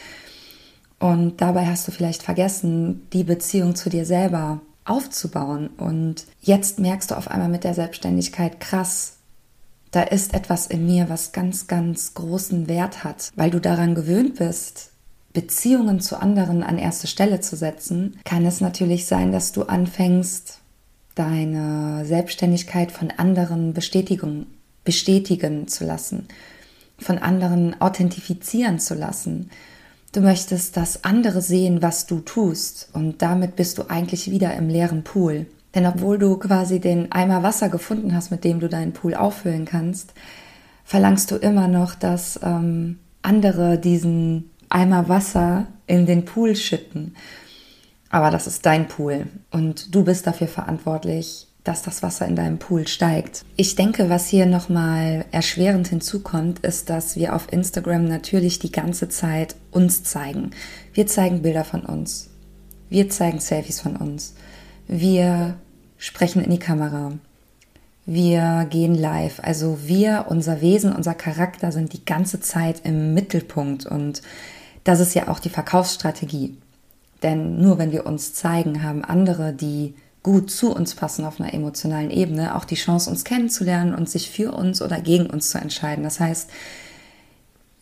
Und 1.05 1.39
dabei 1.39 1.67
hast 1.67 1.87
du 1.87 1.91
vielleicht 1.91 2.23
vergessen, 2.23 3.07
die 3.13 3.23
Beziehung 3.23 3.75
zu 3.75 3.91
dir 3.91 4.07
selber 4.07 4.61
aufzubauen. 4.85 5.69
Und 5.77 6.25
jetzt 6.41 6.79
merkst 6.79 7.11
du 7.11 7.15
auf 7.15 7.29
einmal 7.29 7.47
mit 7.47 7.63
der 7.63 7.75
Selbstständigkeit, 7.75 8.59
krass, 8.59 9.17
da 9.91 10.01
ist 10.01 10.33
etwas 10.33 10.65
in 10.65 10.87
mir, 10.87 11.07
was 11.07 11.31
ganz, 11.31 11.67
ganz 11.67 12.15
großen 12.15 12.67
Wert 12.67 13.03
hat, 13.03 13.31
weil 13.35 13.51
du 13.51 13.61
daran 13.61 13.93
gewöhnt 13.93 14.39
bist, 14.39 14.93
Beziehungen 15.31 15.99
zu 15.99 16.19
anderen 16.19 16.63
an 16.63 16.79
erste 16.79 17.05
Stelle 17.05 17.39
zu 17.39 17.55
setzen, 17.55 18.19
kann 18.23 18.43
es 18.43 18.59
natürlich 18.59 19.05
sein, 19.05 19.31
dass 19.31 19.51
du 19.51 19.61
anfängst, 19.61 20.57
deine 21.13 22.03
Selbstständigkeit 22.05 22.91
von 22.91 23.11
anderen 23.11 23.73
Bestätigung, 23.73 24.47
bestätigen 24.83 25.67
zu 25.67 25.85
lassen, 25.85 26.27
von 26.97 27.19
anderen 27.19 27.79
authentifizieren 27.79 28.79
zu 28.79 28.95
lassen. 28.95 29.51
Du 30.15 30.21
möchtest, 30.21 30.77
dass 30.77 31.03
andere 31.03 31.41
sehen, 31.41 31.81
was 31.81 32.05
du 32.05 32.21
tust 32.21 32.87
und 32.93 33.21
damit 33.21 33.57
bist 33.57 33.77
du 33.77 33.89
eigentlich 33.89 34.31
wieder 34.31 34.53
im 34.53 34.69
leeren 34.69 35.03
Pool. 35.03 35.45
Denn 35.73 35.85
obwohl 35.85 36.17
du 36.17 36.37
quasi 36.37 36.79
den 36.79 37.11
Eimer 37.11 37.43
Wasser 37.43 37.67
gefunden 37.67 38.15
hast, 38.15 38.31
mit 38.31 38.45
dem 38.45 38.61
du 38.61 38.69
deinen 38.69 38.93
Pool 38.93 39.13
auffüllen 39.13 39.65
kannst, 39.65 40.13
verlangst 40.85 41.31
du 41.31 41.35
immer 41.35 41.67
noch, 41.67 41.95
dass 41.95 42.39
ähm, 42.41 42.97
andere 43.23 43.77
diesen 43.77 44.51
Eimer 44.69 45.09
Wasser 45.09 45.67
in 45.85 46.05
den 46.05 46.23
Pool 46.23 46.55
schütten. 46.55 47.13
Aber 48.09 48.31
das 48.31 48.47
ist 48.47 48.65
dein 48.65 48.87
Pool 48.87 49.25
und 49.51 49.93
du 49.93 50.05
bist 50.05 50.25
dafür 50.27 50.47
verantwortlich, 50.47 51.44
dass 51.65 51.81
das 51.81 52.03
Wasser 52.03 52.27
in 52.27 52.35
deinem 52.35 52.59
Pool 52.59 52.87
steigt. 52.87 53.43
Ich 53.57 53.75
denke, 53.75 54.07
was 54.07 54.27
hier 54.27 54.45
nochmal 54.45 55.25
erschwerend 55.31 55.87
hinzukommt, 55.87 56.59
ist, 56.59 56.89
dass 56.89 57.17
wir 57.17 57.35
auf 57.35 57.51
Instagram 57.51 58.05
natürlich 58.05 58.59
die 58.59 58.71
ganze 58.71 59.09
Zeit 59.09 59.55
uns 59.71 60.03
zeigen. 60.03 60.51
Wir 60.93 61.07
zeigen 61.07 61.41
Bilder 61.41 61.65
von 61.65 61.81
uns. 61.81 62.29
Wir 62.89 63.09
zeigen 63.09 63.39
Selfies 63.39 63.81
von 63.81 63.97
uns. 63.97 64.35
Wir 64.87 65.55
sprechen 65.97 66.43
in 66.43 66.51
die 66.51 66.59
Kamera. 66.59 67.13
Wir 68.05 68.67
gehen 68.69 68.93
live. 68.93 69.39
Also 69.41 69.79
wir, 69.85 70.27
unser 70.29 70.61
Wesen, 70.61 70.93
unser 70.93 71.15
Charakter 71.15 71.71
sind 71.71 71.93
die 71.93 72.05
ganze 72.05 72.39
Zeit 72.39 72.81
im 72.83 73.15
Mittelpunkt 73.15 73.87
und 73.87 74.21
das 74.83 74.99
ist 74.99 75.15
ja 75.15 75.29
auch 75.29 75.39
die 75.39 75.49
Verkaufsstrategie. 75.49 76.55
Denn 77.23 77.59
nur 77.59 77.79
wenn 77.79 77.91
wir 77.91 78.05
uns 78.05 78.35
zeigen, 78.35 78.83
haben 78.83 79.03
andere, 79.03 79.51
die 79.51 79.95
gut 80.25 80.49
zu 80.49 80.75
uns 80.75 80.95
passen 80.95 81.23
auf 81.23 81.39
einer 81.39 81.53
emotionalen 81.53 82.09
Ebene, 82.09 82.55
auch 82.55 82.65
die 82.65 82.73
Chance, 82.73 83.11
uns 83.11 83.23
kennenzulernen 83.23 83.93
und 83.93 84.09
sich 84.09 84.31
für 84.31 84.53
uns 84.53 84.81
oder 84.81 84.99
gegen 84.99 85.27
uns 85.27 85.51
zu 85.51 85.59
entscheiden. 85.59 86.03
Das 86.03 86.19
heißt, 86.19 86.49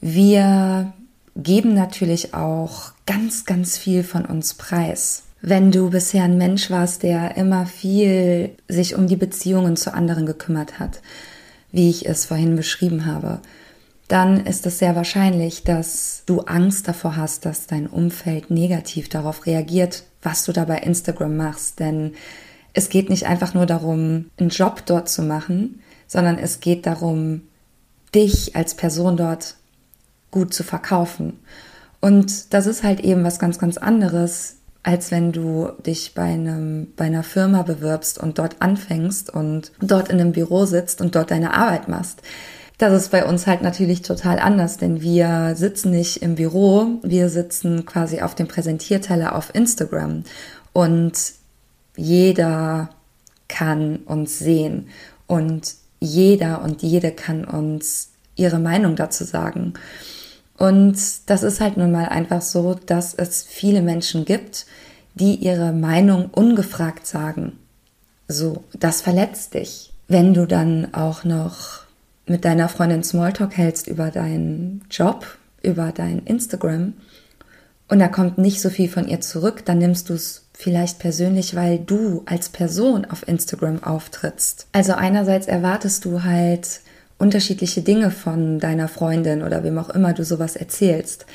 wir 0.02 0.92
geben 1.38 1.74
natürlich 1.74 2.34
auch 2.34 2.92
ganz, 3.06 3.46
ganz 3.46 3.78
viel 3.78 4.04
von 4.04 4.26
uns 4.26 4.56
preis. 4.56 5.24
Wenn 5.42 5.72
du 5.72 5.92
bisher 5.92 6.26
ein 6.26 6.38
Mensch 6.38 6.70
warst, 6.70 7.04
der 7.04 7.38
immer 7.38 7.66
viel 7.66 8.58
sich 8.68 8.96
um 8.96 9.08
die 9.08 9.16
Beziehungen 9.16 9.78
zu 9.78 9.94
anderen 9.94 10.26
gekümmert 10.26 10.80
hat, 10.80 11.00
wie 11.72 11.90
ich 11.90 12.10
es 12.10 12.26
vorhin 12.26 12.58
beschrieben 12.58 13.06
habe, 13.06 13.40
dann 14.10 14.46
ist 14.46 14.66
es 14.66 14.80
sehr 14.80 14.98
wahrscheinlich, 14.98 15.64
dass 15.64 16.24
du 16.26 16.42
Angst 16.42 16.90
davor 16.90 17.16
hast, 17.16 17.46
dass 17.46 17.68
dein 17.68 17.88
Umfeld 17.88 18.52
negativ 18.52 19.08
darauf 19.08 19.46
reagiert, 19.46 20.04
was 20.24 20.46
du 20.46 20.52
da 20.52 20.66
bei 20.66 20.78
Instagram 20.78 21.38
machst. 21.38 21.80
Denn 21.80 22.14
es 22.74 22.90
geht 22.90 23.10
nicht 23.10 23.28
einfach 23.28 23.54
nur 23.54 23.66
darum, 23.66 24.26
einen 24.38 24.50
Job 24.50 24.84
dort 24.86 25.10
zu 25.10 25.22
machen, 25.22 25.82
sondern 26.08 26.38
es 26.38 26.60
geht 26.60 26.86
darum, 26.86 27.42
dich 28.14 28.56
als 28.56 28.76
Person 28.76 29.18
dort 29.18 29.56
gut 30.32 30.54
zu 30.54 30.64
verkaufen. 30.64 31.40
Und 32.02 32.54
das 32.54 32.66
ist 32.66 32.84
halt 32.84 33.00
eben 33.00 33.24
was 33.24 33.40
ganz, 33.40 33.60
ganz 33.60 33.78
anderes, 33.78 34.58
als 34.84 35.12
wenn 35.12 35.32
du 35.32 35.70
dich 35.86 36.14
bei 36.14 36.24
einem, 36.24 36.88
bei 36.98 37.06
einer 37.06 37.24
Firma 37.24 37.62
bewirbst 37.62 38.18
und 38.18 38.38
dort 38.38 38.62
anfängst 38.62 39.34
und 39.34 39.72
dort 39.80 40.10
in 40.10 40.20
einem 40.20 40.34
Büro 40.34 40.66
sitzt 40.66 41.00
und 41.00 41.16
dort 41.16 41.32
deine 41.32 41.54
Arbeit 41.54 41.88
machst. 41.88 42.22
Das 42.84 43.04
ist 43.04 43.12
bei 43.12 43.24
uns 43.24 43.48
halt 43.48 43.62
natürlich 43.62 44.02
total 44.02 44.40
anders, 44.40 44.76
denn 44.76 45.00
wir 45.00 45.54
sitzen 45.56 45.92
nicht 45.92 46.22
im 46.22 46.36
Büro, 46.36 47.00
wir 47.02 47.30
sitzen 47.30 47.86
quasi 47.86 48.20
auf 48.20 48.36
dem 48.36 48.50
Präsentierteller 48.50 49.36
auf 49.36 49.56
Instagram 49.56 50.26
und 50.74 51.14
jeder 51.96 52.90
kann 53.48 54.00
uns 54.00 54.38
sehen 54.38 54.90
und 55.28 55.76
jeder 56.02 56.62
und 56.62 56.82
jede 56.82 57.12
kann 57.12 57.46
uns 57.46 58.10
ihre 58.36 58.60
Meinung 58.60 58.98
dazu 58.98 59.24
sagen. 59.24 59.76
Und 60.58 60.98
das 61.28 61.42
ist 61.42 61.62
halt 61.62 61.78
nun 61.78 61.94
mal 61.94 62.10
einfach 62.10 62.42
so, 62.42 62.74
dass 62.74 63.14
es 63.14 63.44
viele 63.44 63.82
Menschen 63.82 64.26
gibt, 64.26 64.66
die 65.14 65.36
ihre 65.36 65.72
Meinung 65.72 66.26
ungefragt 66.32 67.08
sagen. 67.08 67.60
So, 68.28 68.66
das 68.78 69.02
verletzt 69.02 69.54
dich. 69.54 69.94
Wenn 70.10 70.34
du 70.34 70.46
dann 70.46 70.94
auch 70.94 71.24
noch 71.24 71.83
mit 72.26 72.46
deiner 72.46 72.70
Freundin 72.70 73.04
Smalltalk 73.04 73.58
hältst 73.58 73.88
über 73.88 74.12
deinen 74.12 74.84
Job, 74.90 75.26
über 75.62 75.92
dein 75.92 76.20
Instagram 76.20 76.94
und 77.94 78.00
da 78.00 78.08
kommt 78.08 78.38
nicht 78.38 78.62
so 78.62 78.70
viel 78.70 78.90
von 78.90 79.08
ihr 79.08 79.22
zurück, 79.22 79.66
dann 79.66 79.78
nimmst 79.78 80.10
du 80.10 80.14
es 80.14 80.48
vielleicht 80.54 81.00
persönlich, 81.00 81.56
weil 81.56 81.80
du 81.80 82.24
als 82.26 82.50
Person 82.50 83.06
auf 83.06 83.28
Instagram 83.28 83.84
auftrittst. 83.84 84.68
Also 84.72 84.94
einerseits 84.94 85.48
erwartest 85.48 86.06
du 86.06 86.24
halt 86.24 86.82
unterschiedliche 87.20 87.82
Dinge 87.82 88.12
von 88.12 88.60
deiner 88.60 88.88
Freundin 88.88 89.44
oder 89.44 89.64
wem 89.64 89.78
auch 89.78 89.90
immer 89.90 90.14
du 90.14 90.24
sowas 90.24 90.56
erzählst. 90.56 91.26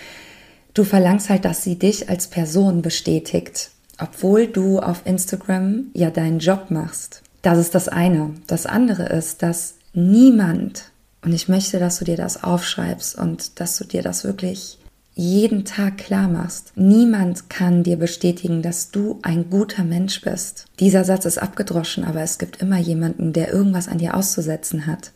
Du 0.74 0.84
verlangst 0.84 1.30
halt, 1.30 1.44
dass 1.44 1.62
sie 1.62 1.78
dich 1.78 2.08
als 2.08 2.26
Person 2.26 2.82
bestätigt, 2.82 3.70
obwohl 3.98 4.46
du 4.46 4.80
auf 4.80 5.02
Instagram 5.04 5.86
ja 5.92 6.10
deinen 6.10 6.40
Job 6.40 6.70
machst. 6.70 7.22
Das 7.42 7.58
ist 7.58 7.74
das 7.74 7.88
eine. 7.88 8.34
Das 8.46 8.66
andere 8.66 9.04
ist, 9.04 9.42
dass 9.42 9.74
niemand, 9.92 10.90
und 11.22 11.32
ich 11.32 11.48
möchte, 11.48 11.78
dass 11.78 11.98
du 11.98 12.04
dir 12.04 12.16
das 12.16 12.42
aufschreibst 12.42 13.18
und 13.18 13.60
dass 13.60 13.76
du 13.78 13.84
dir 13.84 14.02
das 14.02 14.24
wirklich 14.24 14.78
jeden 15.14 15.64
Tag 15.64 15.98
klar 15.98 16.28
machst. 16.28 16.72
Niemand 16.76 17.50
kann 17.50 17.82
dir 17.82 17.96
bestätigen, 17.96 18.62
dass 18.62 18.92
du 18.92 19.18
ein 19.22 19.50
guter 19.50 19.82
Mensch 19.82 20.20
bist. 20.20 20.66
Dieser 20.78 21.04
Satz 21.04 21.24
ist 21.24 21.38
abgedroschen, 21.38 22.04
aber 22.04 22.20
es 22.20 22.38
gibt 22.38 22.62
immer 22.62 22.78
jemanden, 22.78 23.32
der 23.32 23.52
irgendwas 23.52 23.88
an 23.88 23.98
dir 23.98 24.14
auszusetzen 24.14 24.86
hat. 24.86 25.10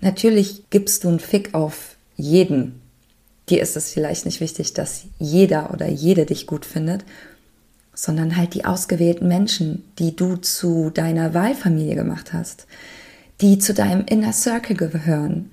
Natürlich 0.00 0.64
gibst 0.70 1.04
du 1.04 1.08
einen 1.08 1.20
Fick 1.20 1.52
auf 1.52 1.96
jeden. 2.16 2.80
Dir 3.50 3.60
ist 3.60 3.76
es 3.76 3.92
vielleicht 3.92 4.24
nicht 4.24 4.40
wichtig, 4.40 4.72
dass 4.72 5.02
jeder 5.18 5.74
oder 5.74 5.88
jede 5.88 6.24
dich 6.24 6.46
gut 6.46 6.64
findet, 6.64 7.04
sondern 7.92 8.38
halt 8.38 8.54
die 8.54 8.64
ausgewählten 8.64 9.28
Menschen, 9.28 9.84
die 9.98 10.16
du 10.16 10.36
zu 10.36 10.88
deiner 10.88 11.34
Wahlfamilie 11.34 11.96
gemacht 11.96 12.32
hast 12.32 12.66
die 13.40 13.58
zu 13.58 13.74
deinem 13.74 14.04
Inner 14.06 14.32
Circle 14.32 14.76
gehören, 14.76 15.50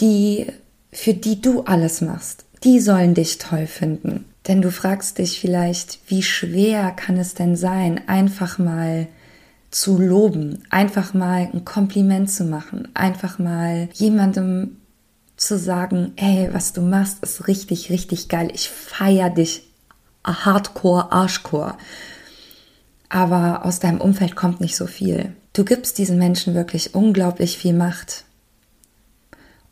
die, 0.00 0.46
für 0.92 1.14
die 1.14 1.40
du 1.40 1.62
alles 1.62 2.00
machst, 2.00 2.44
die 2.64 2.80
sollen 2.80 3.14
dich 3.14 3.38
toll 3.38 3.66
finden. 3.66 4.24
Denn 4.48 4.62
du 4.62 4.70
fragst 4.70 5.18
dich 5.18 5.40
vielleicht, 5.40 5.98
wie 6.08 6.22
schwer 6.22 6.92
kann 6.92 7.16
es 7.16 7.34
denn 7.34 7.56
sein, 7.56 8.00
einfach 8.06 8.58
mal 8.58 9.08
zu 9.70 9.98
loben, 9.98 10.62
einfach 10.70 11.14
mal 11.14 11.48
ein 11.52 11.64
Kompliment 11.64 12.30
zu 12.30 12.44
machen, 12.44 12.88
einfach 12.94 13.38
mal 13.38 13.88
jemandem 13.92 14.76
zu 15.36 15.58
sagen, 15.58 16.12
hey, 16.16 16.48
was 16.52 16.72
du 16.72 16.80
machst, 16.80 17.22
ist 17.22 17.46
richtig, 17.48 17.90
richtig 17.90 18.28
geil. 18.28 18.50
Ich 18.54 18.70
feier 18.70 19.30
dich. 19.30 19.64
Hardcore, 20.24 21.12
Arschcore. 21.12 21.74
Aber 23.08 23.64
aus 23.64 23.78
deinem 23.78 24.00
Umfeld 24.00 24.34
kommt 24.34 24.60
nicht 24.60 24.76
so 24.76 24.86
viel. 24.86 25.34
Du 25.56 25.64
gibst 25.64 25.96
diesen 25.96 26.18
Menschen 26.18 26.52
wirklich 26.52 26.94
unglaublich 26.94 27.56
viel 27.56 27.72
Macht. 27.72 28.26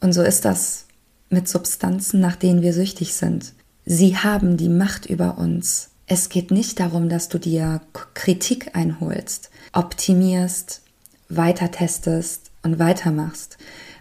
Und 0.01 0.15
so 0.15 0.23
ist 0.23 0.47
das 0.47 0.87
mit 1.29 1.47
Substanzen, 1.47 2.21
nach 2.21 2.37
denen 2.37 2.63
wir 2.63 2.73
süchtig 2.73 3.13
sind. 3.13 3.53
Sie 3.85 4.17
haben 4.17 4.57
die 4.57 4.71
Macht 4.71 5.05
über 5.05 5.37
uns. 5.37 5.91
Es 6.07 6.31
geht 6.31 6.51
nicht 6.51 6.81
darum, 6.81 7.11
dass 7.11 7.29
du 7.29 7.39
dir 7.39 7.83
Kritik 8.15 8.75
einholst, 8.75 9.51
optimierst, 9.75 10.81
weiter 11.29 11.71
testest 11.71 12.51
und 12.63 12.79
weitermachst. 12.79 13.59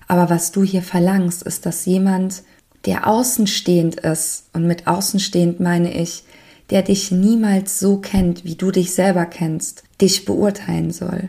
Aber 0.08 0.30
was 0.30 0.54
du 0.54 0.64
hier 0.64 0.84
verlangst, 0.84 1.44
ist, 1.44 1.66
dass 1.66 1.86
jemand, 1.86 2.44
der 2.86 3.08
außenstehend 3.08 3.96
ist, 4.00 4.46
und 4.54 4.68
mit 4.68 4.88
außenstehend 4.88 5.60
meine 5.60 5.94
ich, 5.94 6.24
der 6.70 6.82
dich 6.82 7.12
niemals 7.12 7.78
so 7.78 7.98
kennt, 7.98 8.46
wie 8.46 8.56
du 8.56 8.72
dich 8.72 8.94
selber 8.94 9.26
kennst, 9.26 9.84
dich 10.00 10.24
beurteilen 10.24 10.94
soll. 10.94 11.28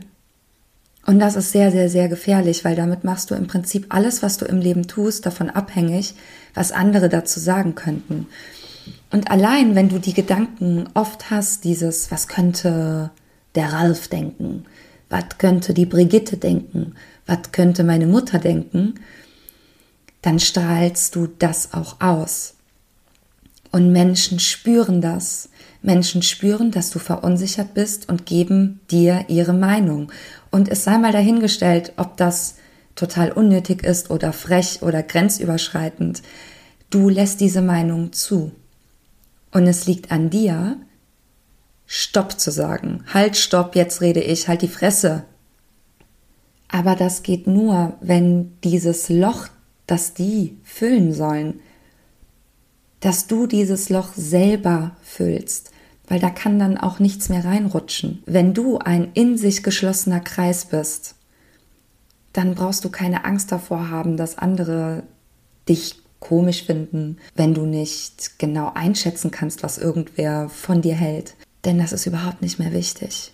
Und 1.07 1.19
das 1.19 1.37
ist 1.37 1.53
sehr, 1.53 1.71
sehr, 1.71 1.89
sehr 1.89 2.09
gefährlich, 2.09 2.65
weil 2.65 2.77
damit 2.77 3.05
machst 3.05 3.31
du 3.31 3.35
im 3.35 3.47
Prinzip 3.47 3.87
alles, 3.91 4.23
was 4.23 4.39
du 4.39 4.47
im 4.47 4.59
Leben 4.59 4.87
tust, 4.87 5.27
davon 5.27 5.51
abhängig, 5.51 6.15
was 6.55 6.73
andere 6.73 7.09
dazu 7.09 7.41
sagen 7.41 7.75
könnten. 7.75 8.27
Und 9.11 9.31
allein, 9.31 9.75
wenn 9.75 9.89
du 9.89 9.99
die 9.99 10.15
Gedanken 10.15 10.89
oft 10.95 11.31
hast, 11.31 11.65
dieses, 11.65 12.11
was 12.11 12.27
könnte 12.27 13.11
der 13.55 13.73
Ralf 13.73 14.09
denken, 14.09 14.65
was 15.11 15.39
könnte 15.39 15.75
die 15.75 15.87
Brigitte 15.87 16.37
denken, 16.37 16.95
was 17.27 17.53
könnte 17.53 17.85
meine 17.85 18.07
Mutter 18.07 18.39
denken, 18.39 18.95
dann 20.23 20.39
strahlst 20.39 21.15
du 21.15 21.29
das 21.39 21.75
auch 21.75 22.01
aus. 22.01 22.55
Und 23.71 23.93
Menschen 23.93 24.41
spüren 24.41 25.01
das. 25.01 25.51
Menschen 25.83 26.23
spüren, 26.23 26.71
dass 26.71 26.91
du 26.91 26.99
verunsichert 26.99 27.75
bist 27.75 28.09
und 28.09 28.25
geben 28.25 28.81
dir 28.91 29.27
ihre 29.29 29.53
Meinung. 29.53 30.11
Und 30.55 30.69
es 30.69 30.85
sei 30.85 30.99
mal 30.99 31.11
dahingestellt, 31.11 31.95
ob 31.97 32.17
das 32.17 32.59
total 32.95 33.33
unnötig 33.33 33.83
ist 33.83 34.13
oder 34.13 34.33
frech 34.33 34.83
oder 34.83 35.03
grenzüberschreitend. 35.03 36.23
Du 36.91 37.09
lässt 37.09 37.41
diese 37.41 37.61
Meinung 37.61 38.13
zu. 38.13 38.53
Und 39.51 39.67
es 39.67 39.87
liegt 39.87 40.13
an 40.13 40.31
dir, 40.31 40.77
Stopp 41.87 42.39
zu 42.39 42.53
sagen. 42.53 43.03
Halt, 43.13 43.37
stopp, 43.37 43.75
jetzt 43.75 44.01
rede 44.01 44.21
ich, 44.21 44.47
halt 44.47 44.63
die 44.63 44.69
Fresse. 44.69 45.25
Aber 46.69 46.95
das 46.95 47.25
geht 47.25 47.49
nur, 47.49 47.95
wenn 48.01 48.53
dieses 48.63 49.09
Loch, 49.09 49.49
das 49.89 50.15
die 50.15 50.57
füllen 50.63 51.13
sollen, 51.13 51.59
dass 53.01 53.27
du 53.27 53.49
dieses 53.49 53.89
Loch 53.89 54.13
selber 54.15 54.93
füllst, 55.03 55.73
weil 56.07 56.21
da 56.21 56.31
kann 56.31 56.59
dann 56.59 56.79
auch 56.79 56.99
nichts 56.99 57.29
mehr 57.29 57.45
reinrutschen. 57.45 58.23
Wenn 58.27 58.55
du 58.55 58.79
ein 58.79 59.11
in 59.15 59.39
sich 59.39 59.63
geschlossener 59.63 60.21
Kreis 60.21 60.67
bist, 60.67 61.15
dann 62.33 62.55
brauchst 62.55 62.85
du 62.85 62.91
keine 62.91 63.25
Angst 63.25 63.53
davor 63.53 63.91
haben, 63.91 64.17
dass 64.17 64.39
andere 64.39 65.05
dich 65.69 66.03
komisch 66.21 66.65
finden, 66.65 67.19
wenn 67.35 67.55
du 67.55 67.67
nicht 67.67 68.39
genau 68.39 68.73
einschätzen 68.75 69.31
kannst, 69.31 69.63
was 69.63 69.79
irgendwer 69.79 70.49
von 70.49 70.83
dir 70.83 70.95
hält. 70.95 71.37
Denn 71.65 71.79
das 71.79 71.93
ist 71.93 72.07
überhaupt 72.07 72.43
nicht 72.43 72.59
mehr 72.59 72.73
wichtig, 72.73 73.33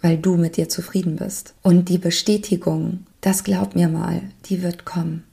weil 0.00 0.16
du 0.16 0.36
mit 0.36 0.56
dir 0.56 0.68
zufrieden 0.68 1.16
bist. 1.16 1.54
Und 1.62 1.88
die 1.88 1.98
Bestätigung, 1.98 3.06
das 3.20 3.44
glaub 3.44 3.74
mir 3.74 3.88
mal, 3.88 4.22
die 4.46 4.62
wird 4.62 4.84
kommen 4.84 5.24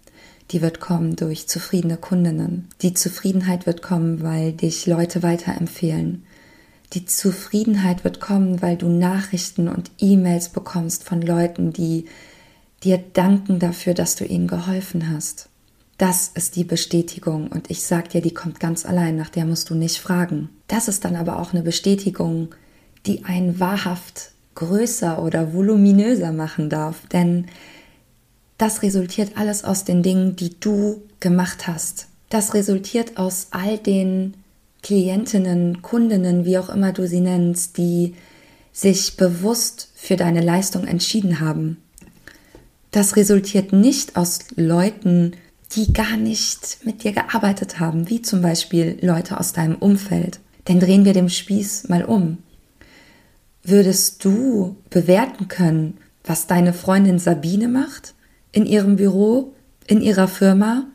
die 0.51 0.61
wird 0.61 0.79
kommen 0.79 1.15
durch 1.15 1.47
zufriedene 1.47 1.97
Kundinnen. 1.97 2.67
Die 2.81 2.93
Zufriedenheit 2.93 3.65
wird 3.65 3.81
kommen, 3.81 4.21
weil 4.23 4.53
dich 4.53 4.85
Leute 4.87 5.21
weiterempfehlen. 5.21 6.23
Die 6.93 7.05
Zufriedenheit 7.05 8.03
wird 8.03 8.19
kommen, 8.19 8.61
weil 8.61 8.75
du 8.75 8.89
Nachrichten 8.89 9.67
und 9.67 9.91
E-Mails 9.99 10.49
bekommst 10.49 11.03
von 11.03 11.21
Leuten, 11.21 11.71
die 11.71 12.05
dir 12.83 12.97
danken 12.97 13.59
dafür, 13.59 13.93
dass 13.93 14.15
du 14.15 14.25
ihnen 14.25 14.47
geholfen 14.47 15.11
hast. 15.13 15.49
Das 15.99 16.29
ist 16.33 16.55
die 16.55 16.63
Bestätigung 16.63 17.49
und 17.49 17.69
ich 17.69 17.83
sag 17.83 18.09
dir, 18.09 18.21
die 18.21 18.33
kommt 18.33 18.59
ganz 18.59 18.85
allein, 18.85 19.17
nach 19.17 19.29
der 19.29 19.45
musst 19.45 19.69
du 19.69 19.75
nicht 19.75 19.97
fragen. 19.97 20.49
Das 20.67 20.87
ist 20.87 21.03
dann 21.03 21.17
aber 21.17 21.39
auch 21.39 21.53
eine 21.53 21.61
Bestätigung, 21.61 22.55
die 23.05 23.25
einen 23.25 23.59
wahrhaft 23.59 24.31
größer 24.55 25.21
oder 25.21 25.53
voluminöser 25.53 26.31
machen 26.31 26.69
darf, 26.69 27.05
denn 27.07 27.47
das 28.59 28.83
resultiert 28.83 29.31
alles 29.35 29.63
aus 29.63 29.85
den 29.85 30.03
Dingen, 30.03 30.35
die 30.35 30.59
du 30.59 31.01
gemacht 31.19 31.65
hast. 31.65 32.07
Das 32.29 32.53
resultiert 32.53 33.17
aus 33.17 33.47
all 33.51 33.77
den 33.79 34.35
Klientinnen, 34.83 35.81
Kundinnen, 35.81 36.45
wie 36.45 36.57
auch 36.57 36.69
immer 36.69 36.91
du 36.91 37.07
sie 37.07 37.21
nennst, 37.21 37.77
die 37.77 38.15
sich 38.73 39.17
bewusst 39.17 39.89
für 39.95 40.17
deine 40.17 40.41
Leistung 40.41 40.85
entschieden 40.85 41.39
haben. 41.39 41.77
Das 42.91 43.15
resultiert 43.15 43.71
nicht 43.71 44.17
aus 44.17 44.39
Leuten, 44.55 45.33
die 45.71 45.93
gar 45.93 46.17
nicht 46.17 46.79
mit 46.83 47.03
dir 47.03 47.13
gearbeitet 47.13 47.79
haben, 47.79 48.09
wie 48.09 48.21
zum 48.21 48.41
Beispiel 48.41 48.97
Leute 49.01 49.39
aus 49.39 49.53
deinem 49.53 49.75
Umfeld. 49.75 50.39
Denn 50.67 50.81
drehen 50.81 51.05
wir 51.05 51.13
den 51.13 51.29
Spieß 51.29 51.87
mal 51.87 52.03
um. 52.03 52.39
Würdest 53.63 54.25
du 54.25 54.75
bewerten 54.89 55.47
können, 55.47 55.97
was 56.25 56.47
deine 56.47 56.73
Freundin 56.73 57.19
Sabine 57.19 57.69
macht? 57.69 58.15
In 58.51 58.65
ihrem 58.65 58.95
Büro, 58.95 59.53
in 59.87 60.01
ihrer 60.01 60.27
Firma? 60.27 60.87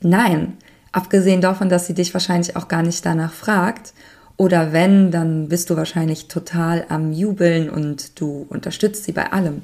Nein, 0.00 0.56
abgesehen 0.92 1.40
davon, 1.40 1.68
dass 1.68 1.86
sie 1.86 1.94
dich 1.94 2.12
wahrscheinlich 2.14 2.56
auch 2.56 2.68
gar 2.68 2.82
nicht 2.82 3.04
danach 3.04 3.32
fragt. 3.32 3.94
Oder 4.36 4.72
wenn, 4.72 5.10
dann 5.10 5.48
bist 5.48 5.68
du 5.68 5.76
wahrscheinlich 5.76 6.28
total 6.28 6.86
am 6.88 7.12
Jubeln 7.12 7.68
und 7.68 8.20
du 8.20 8.46
unterstützt 8.48 9.04
sie 9.04 9.12
bei 9.12 9.32
allem. 9.32 9.62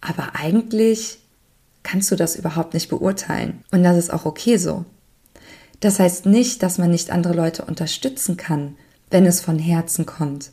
Aber 0.00 0.30
eigentlich 0.34 1.18
kannst 1.82 2.10
du 2.10 2.16
das 2.16 2.36
überhaupt 2.36 2.74
nicht 2.74 2.88
beurteilen. 2.88 3.62
Und 3.70 3.82
das 3.82 3.96
ist 3.96 4.12
auch 4.12 4.24
okay 4.24 4.56
so. 4.56 4.84
Das 5.80 5.98
heißt 5.98 6.26
nicht, 6.26 6.62
dass 6.62 6.78
man 6.78 6.90
nicht 6.90 7.10
andere 7.10 7.34
Leute 7.34 7.64
unterstützen 7.64 8.36
kann, 8.36 8.76
wenn 9.10 9.26
es 9.26 9.40
von 9.40 9.58
Herzen 9.58 10.06
kommt. 10.06 10.50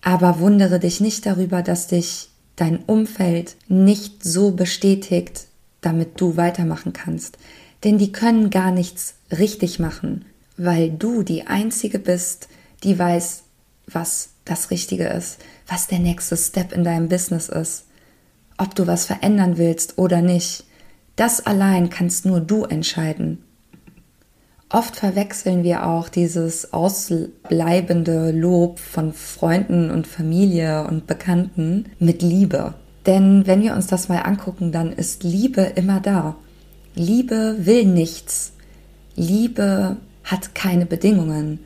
Aber 0.00 0.40
wundere 0.40 0.80
dich 0.80 1.00
nicht 1.00 1.26
darüber, 1.26 1.62
dass 1.62 1.86
dich 1.86 2.31
dein 2.56 2.78
Umfeld 2.84 3.56
nicht 3.68 4.22
so 4.22 4.52
bestätigt, 4.52 5.46
damit 5.80 6.20
du 6.20 6.36
weitermachen 6.36 6.92
kannst. 6.92 7.38
Denn 7.84 7.98
die 7.98 8.12
können 8.12 8.50
gar 8.50 8.70
nichts 8.70 9.14
richtig 9.30 9.78
machen, 9.78 10.24
weil 10.56 10.90
du 10.90 11.22
die 11.22 11.46
Einzige 11.46 11.98
bist, 11.98 12.48
die 12.84 12.98
weiß, 12.98 13.42
was 13.86 14.30
das 14.44 14.70
Richtige 14.70 15.06
ist, 15.06 15.38
was 15.66 15.86
der 15.86 15.98
nächste 15.98 16.36
Step 16.36 16.72
in 16.72 16.84
deinem 16.84 17.08
Business 17.08 17.48
ist, 17.48 17.84
ob 18.58 18.74
du 18.74 18.86
was 18.86 19.06
verändern 19.06 19.58
willst 19.58 19.98
oder 19.98 20.22
nicht. 20.22 20.64
Das 21.16 21.44
allein 21.44 21.90
kannst 21.90 22.24
nur 22.24 22.40
du 22.40 22.64
entscheiden. 22.64 23.44
Oft 24.72 24.96
verwechseln 24.96 25.64
wir 25.64 25.86
auch 25.86 26.08
dieses 26.08 26.72
ausbleibende 26.72 28.30
Lob 28.30 28.78
von 28.78 29.12
Freunden 29.12 29.90
und 29.90 30.06
Familie 30.06 30.86
und 30.86 31.06
Bekannten 31.06 31.90
mit 31.98 32.22
Liebe. 32.22 32.72
Denn 33.04 33.46
wenn 33.46 33.60
wir 33.60 33.74
uns 33.74 33.86
das 33.86 34.08
mal 34.08 34.20
angucken, 34.20 34.72
dann 34.72 34.90
ist 34.90 35.24
Liebe 35.24 35.60
immer 35.60 36.00
da. 36.00 36.36
Liebe 36.94 37.56
will 37.58 37.84
nichts. 37.84 38.54
Liebe 39.14 39.98
hat 40.24 40.54
keine 40.54 40.86
Bedingungen. 40.86 41.58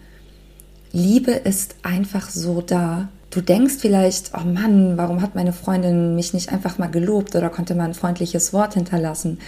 Liebe 0.90 1.31
ist 1.31 1.77
einfach 1.85 2.29
so 2.29 2.61
da. 2.61 3.09
Du 3.31 3.40
denkst 3.40 3.77
vielleicht, 3.79 4.33
oh 4.35 4.45
Mann, 4.45 4.97
warum 4.97 5.23
hat 5.23 5.37
meine 5.37 5.53
Freundin 5.53 6.16
mich 6.16 6.35
nicht 6.35 6.51
einfach 6.53 6.79
mal 6.79 6.90
gelobt 6.90 7.37
oder 7.37 7.51
konnte 7.51 7.77
mal 7.77 7.85
ein 7.85 7.95
freundliches 7.95 8.53
Wort 8.53 8.75
hinterlassen? 8.75 9.38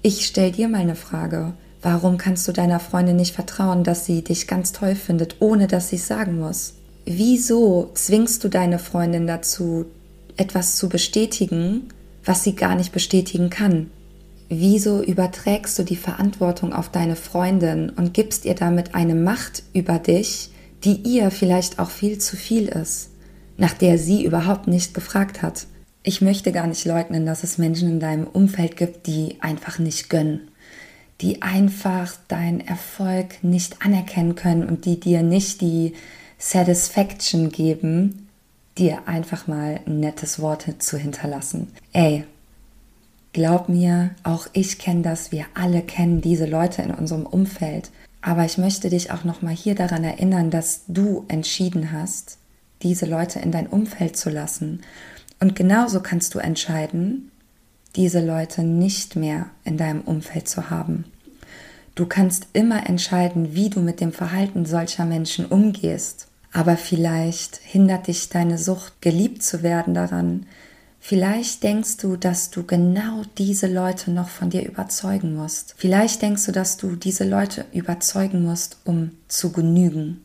Ich 0.00 0.24
stell 0.24 0.52
dir 0.52 0.68
mal 0.68 0.80
eine 0.80 0.94
Frage. 0.94 1.52
Warum 1.80 2.18
kannst 2.18 2.48
du 2.48 2.52
deiner 2.52 2.80
Freundin 2.80 3.16
nicht 3.16 3.34
vertrauen, 3.34 3.84
dass 3.84 4.04
sie 4.04 4.24
dich 4.24 4.48
ganz 4.48 4.72
toll 4.72 4.96
findet, 4.96 5.36
ohne 5.40 5.68
dass 5.68 5.90
sie 5.90 5.96
es 5.96 6.08
sagen 6.08 6.38
muss? 6.38 6.74
Wieso 7.04 7.90
zwingst 7.94 8.42
du 8.42 8.48
deine 8.48 8.78
Freundin 8.78 9.26
dazu, 9.26 9.86
etwas 10.36 10.76
zu 10.76 10.88
bestätigen, 10.88 11.88
was 12.24 12.42
sie 12.42 12.54
gar 12.54 12.74
nicht 12.74 12.92
bestätigen 12.92 13.48
kann? 13.48 13.90
Wieso 14.48 15.02
überträgst 15.02 15.78
du 15.78 15.84
die 15.84 15.96
Verantwortung 15.96 16.72
auf 16.72 16.88
deine 16.88 17.16
Freundin 17.16 17.90
und 17.90 18.12
gibst 18.12 18.44
ihr 18.44 18.54
damit 18.54 18.94
eine 18.94 19.14
Macht 19.14 19.62
über 19.72 19.98
dich, 19.98 20.50
die 20.84 20.96
ihr 20.96 21.30
vielleicht 21.30 21.78
auch 21.78 21.90
viel 21.90 22.18
zu 22.18 22.36
viel 22.36 22.66
ist, 22.66 23.10
nach 23.56 23.72
der 23.72 23.98
sie 23.98 24.24
überhaupt 24.24 24.66
nicht 24.66 24.94
gefragt 24.94 25.42
hat? 25.42 25.66
Ich 26.02 26.22
möchte 26.22 26.50
gar 26.50 26.66
nicht 26.66 26.84
leugnen, 26.86 27.26
dass 27.26 27.44
es 27.44 27.58
Menschen 27.58 27.88
in 27.88 28.00
deinem 28.00 28.26
Umfeld 28.26 28.76
gibt, 28.76 29.06
die 29.06 29.36
einfach 29.40 29.78
nicht 29.78 30.10
gönnen 30.10 30.50
die 31.20 31.42
einfach 31.42 32.14
deinen 32.28 32.60
Erfolg 32.60 33.42
nicht 33.42 33.82
anerkennen 33.84 34.34
können 34.34 34.68
und 34.68 34.84
die 34.84 35.00
dir 35.00 35.22
nicht 35.22 35.60
die 35.60 35.94
Satisfaction 36.38 37.50
geben, 37.50 38.28
dir 38.78 39.08
einfach 39.08 39.48
mal 39.48 39.80
ein 39.86 40.00
nettes 40.00 40.40
Wort 40.40 40.66
zu 40.78 40.96
hinterlassen. 40.96 41.72
Ey, 41.92 42.24
glaub 43.32 43.68
mir, 43.68 44.10
auch 44.22 44.46
ich 44.52 44.78
kenne 44.78 45.02
das, 45.02 45.32
wir 45.32 45.46
alle 45.54 45.82
kennen 45.82 46.20
diese 46.20 46.46
Leute 46.46 46.82
in 46.82 46.92
unserem 46.92 47.26
Umfeld. 47.26 47.90
Aber 48.20 48.44
ich 48.44 48.58
möchte 48.58 48.88
dich 48.88 49.10
auch 49.10 49.24
nochmal 49.24 49.54
hier 49.54 49.74
daran 49.74 50.04
erinnern, 50.04 50.50
dass 50.50 50.82
du 50.86 51.24
entschieden 51.28 51.92
hast, 51.92 52.38
diese 52.82 53.06
Leute 53.06 53.40
in 53.40 53.52
dein 53.52 53.66
Umfeld 53.66 54.16
zu 54.16 54.30
lassen. 54.30 54.82
Und 55.40 55.56
genauso 55.56 56.00
kannst 56.00 56.34
du 56.34 56.38
entscheiden, 56.38 57.30
diese 57.96 58.24
Leute 58.24 58.62
nicht 58.62 59.16
mehr 59.16 59.46
in 59.64 59.76
deinem 59.76 60.02
Umfeld 60.02 60.48
zu 60.48 60.70
haben. 60.70 61.04
Du 61.94 62.06
kannst 62.06 62.46
immer 62.52 62.88
entscheiden, 62.88 63.54
wie 63.54 63.70
du 63.70 63.80
mit 63.80 64.00
dem 64.00 64.12
Verhalten 64.12 64.66
solcher 64.66 65.04
Menschen 65.04 65.46
umgehst. 65.46 66.28
Aber 66.52 66.76
vielleicht 66.76 67.56
hindert 67.56 68.06
dich 68.06 68.28
deine 68.28 68.56
Sucht, 68.56 69.02
geliebt 69.02 69.42
zu 69.42 69.62
werden 69.62 69.94
daran, 69.94 70.46
Vielleicht 71.00 71.62
denkst 71.62 71.96
du, 71.98 72.16
dass 72.16 72.50
du 72.50 72.64
genau 72.64 73.22
diese 73.38 73.66
Leute 73.66 74.10
noch 74.10 74.28
von 74.28 74.50
dir 74.50 74.66
überzeugen 74.66 75.34
musst. 75.34 75.74
Vielleicht 75.76 76.22
denkst 76.22 76.46
du, 76.46 76.52
dass 76.52 76.76
du 76.76 76.96
diese 76.96 77.24
Leute 77.24 77.64
überzeugen 77.72 78.44
musst, 78.44 78.78
um 78.84 79.12
zu 79.28 79.52
genügen. 79.52 80.22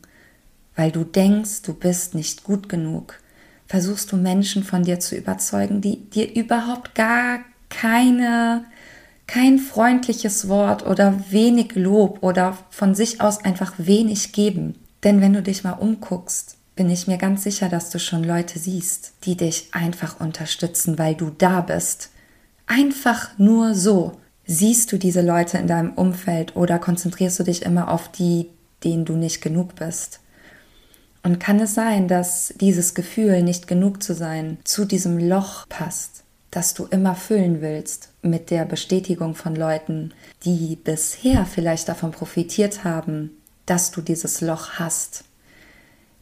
Weil 0.76 0.90
du 0.90 1.04
denkst, 1.04 1.62
du 1.62 1.72
bist 1.72 2.14
nicht 2.14 2.44
gut 2.44 2.68
genug. 2.68 3.20
Versuchst 3.66 4.12
du 4.12 4.16
Menschen 4.16 4.62
von 4.62 4.82
dir 4.82 5.00
zu 5.00 5.16
überzeugen, 5.16 5.80
die 5.80 6.10
dir 6.10 6.34
überhaupt 6.34 6.94
gar 6.94 7.38
keine, 7.68 8.64
kein 9.26 9.58
freundliches 9.58 10.48
Wort 10.48 10.86
oder 10.86 11.22
wenig 11.30 11.74
Lob 11.74 12.22
oder 12.22 12.58
von 12.70 12.94
sich 12.94 13.20
aus 13.20 13.44
einfach 13.44 13.74
wenig 13.78 14.32
geben. 14.32 14.76
Denn 15.02 15.20
wenn 15.20 15.32
du 15.32 15.42
dich 15.42 15.64
mal 15.64 15.72
umguckst, 15.72 16.56
bin 16.76 16.90
ich 16.90 17.06
mir 17.06 17.18
ganz 17.18 17.44
sicher, 17.44 17.68
dass 17.68 17.90
du 17.90 17.98
schon 17.98 18.24
Leute 18.24 18.58
siehst, 18.58 19.12
die 19.24 19.36
dich 19.36 19.68
einfach 19.72 20.20
unterstützen, 20.20 20.98
weil 20.98 21.14
du 21.14 21.30
da 21.30 21.60
bist. 21.60 22.10
Einfach 22.66 23.38
nur 23.38 23.74
so. 23.74 24.12
Siehst 24.46 24.92
du 24.92 24.98
diese 24.98 25.22
Leute 25.22 25.58
in 25.58 25.68
deinem 25.68 25.92
Umfeld 25.92 26.56
oder 26.56 26.78
konzentrierst 26.78 27.38
du 27.38 27.44
dich 27.44 27.62
immer 27.62 27.90
auf 27.90 28.10
die, 28.10 28.50
denen 28.82 29.04
du 29.04 29.14
nicht 29.14 29.40
genug 29.40 29.76
bist? 29.76 30.20
Und 31.22 31.40
kann 31.40 31.58
es 31.60 31.74
sein, 31.74 32.08
dass 32.08 32.52
dieses 32.60 32.94
Gefühl, 32.94 33.42
nicht 33.42 33.66
genug 33.66 34.02
zu 34.02 34.14
sein, 34.14 34.58
zu 34.64 34.84
diesem 34.84 35.18
Loch 35.18 35.66
passt, 35.68 36.23
das 36.54 36.74
du 36.74 36.86
immer 36.86 37.14
füllen 37.14 37.60
willst 37.60 38.10
mit 38.22 38.50
der 38.50 38.64
Bestätigung 38.64 39.34
von 39.34 39.56
Leuten, 39.56 40.12
die 40.44 40.76
bisher 40.76 41.46
vielleicht 41.46 41.88
davon 41.88 42.10
profitiert 42.10 42.84
haben, 42.84 43.30
dass 43.66 43.90
du 43.90 44.00
dieses 44.00 44.40
Loch 44.40 44.74
hast? 44.78 45.24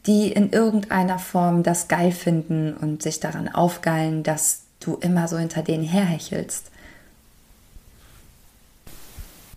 die 0.07 0.33
in 0.33 0.51
irgendeiner 0.51 1.19
Form 1.19 1.63
das 1.63 1.89
geil 1.89 2.13
finden 2.13 2.75
und 2.75 3.03
sich 3.03 3.21
daran 3.21 3.49
aufgeilen, 3.49 4.23
dass 4.23 4.63
du 4.81 4.97
immer 4.97 5.29
so 5.29 5.39
hinter 5.39 5.63
denen 5.63 5.85
herhechelst. 5.85 6.71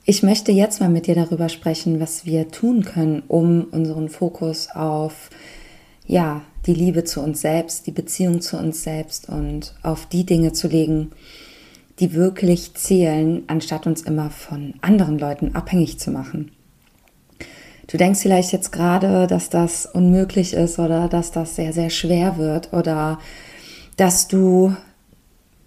Ich 0.08 0.22
möchte 0.22 0.52
jetzt 0.52 0.82
mal 0.82 0.90
mit 0.90 1.08
dir 1.08 1.16
darüber 1.16 1.50
sprechen, 1.50 2.00
was 2.00 2.26
wir 2.26 2.52
tun 2.52 2.86
können, 2.86 3.24
um 3.28 3.64
unseren 3.72 4.10
Fokus 4.10 4.70
auf 4.70 5.32
ja, 6.08 6.42
die 6.66 6.74
Liebe 6.74 7.04
zu 7.04 7.22
uns 7.22 7.42
selbst, 7.42 7.88
die 7.88 7.92
Beziehung 7.92 8.42
zu 8.42 8.58
uns 8.58 8.84
selbst 8.84 9.30
und 9.30 9.76
auf 9.84 10.06
die 10.08 10.26
Dinge 10.26 10.54
zu 10.54 10.68
legen, 10.68 11.12
die 12.00 12.14
wirklich 12.14 12.74
zählen, 12.74 13.44
anstatt 13.48 13.88
uns 13.88 14.02
immer 14.02 14.30
von 14.30 14.74
anderen 14.82 15.18
Leuten 15.18 15.56
abhängig 15.56 16.00
zu 16.00 16.12
machen. 16.12 16.52
Du 17.88 17.98
denkst 17.98 18.22
vielleicht 18.22 18.52
jetzt 18.52 18.72
gerade, 18.72 19.28
dass 19.28 19.50
das 19.50 19.86
unmöglich 19.86 20.54
ist 20.54 20.80
oder 20.80 21.08
dass 21.08 21.32
das 21.32 21.56
sehr, 21.56 21.72
sehr 21.72 21.92
schwer 21.92 22.38
wird 22.38 22.74
oder 22.74 23.20
dass 23.96 24.28
du, 24.28 24.76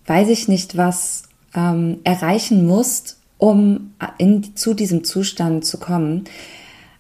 weiß 0.07 0.29
ich 0.29 0.49
nicht, 0.49 0.77
was 0.77 1.23
ähm, 1.55 1.99
erreichen 2.05 2.67
musst, 2.67 3.19
um 3.39 3.95
in, 4.19 4.57
zu 4.57 4.75
diesem 4.75 5.05
Zustand 5.05 5.65
zu 5.65 5.79
kommen. 5.79 6.25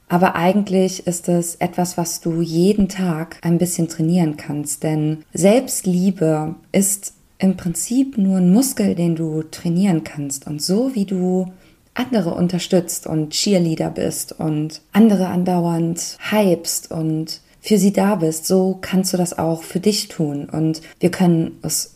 Aber 0.09 0.35
eigentlich 0.35 1.07
ist 1.07 1.29
es 1.29 1.57
etwas, 1.57 1.99
was 1.99 2.21
du 2.21 2.40
jeden 2.40 2.88
Tag 2.88 3.38
ein 3.42 3.59
bisschen 3.59 3.88
trainieren 3.88 4.37
kannst, 4.37 4.83
denn 4.83 5.25
Selbstliebe 5.35 6.55
ist 6.73 7.12
im 7.38 7.57
Prinzip 7.57 8.18
nur 8.18 8.38
ein 8.38 8.53
Muskel, 8.53 8.94
den 8.94 9.14
du 9.14 9.42
trainieren 9.42 10.05
kannst. 10.05 10.47
Und 10.47 10.61
so 10.61 10.94
wie 10.94 11.05
du 11.05 11.53
andere 11.94 12.35
unterstützt 12.35 13.07
und 13.07 13.31
Cheerleader 13.31 13.90
bist 13.90 14.33
und 14.33 14.81
andere 14.92 15.29
andauernd 15.29 16.16
hypst 16.31 16.90
und 16.90 17.40
für 17.61 17.77
sie 17.77 17.92
da 17.92 18.14
bist, 18.14 18.47
so 18.47 18.79
kannst 18.81 19.12
du 19.12 19.16
das 19.16 19.37
auch 19.37 19.62
für 19.62 19.81
dich 19.81 20.09
tun. 20.09 20.49
Und 20.51 20.81
wir 21.01 21.11
können 21.11 21.59
es 21.62 21.94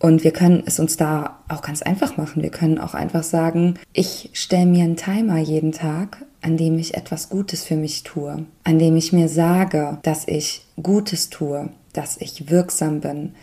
und 0.00 0.24
wir 0.24 0.32
können 0.32 0.64
es 0.66 0.80
uns 0.80 0.96
da 0.96 1.38
auch 1.48 1.62
ganz 1.62 1.82
einfach 1.82 2.16
machen. 2.16 2.42
Wir 2.42 2.50
können 2.50 2.78
auch 2.78 2.94
einfach 2.94 3.22
sagen, 3.22 3.74
ich 3.92 4.30
stelle 4.32 4.66
mir 4.66 4.82
einen 4.82 4.96
Timer 4.96 5.38
jeden 5.38 5.70
Tag, 5.70 6.24
an 6.42 6.56
dem 6.56 6.78
ich 6.78 6.94
etwas 6.94 7.28
Gutes 7.28 7.64
für 7.64 7.76
mich 7.76 8.02
tue, 8.02 8.46
an 8.64 8.78
dem 8.78 8.96
ich 8.96 9.12
mir 9.12 9.28
sage, 9.28 9.98
dass 10.02 10.26
ich 10.26 10.64
Gutes 10.82 11.30
tue, 11.30 11.70
dass 11.92 12.16
ich 12.18 12.50
wirksam 12.50 13.00
bin, 13.00 13.34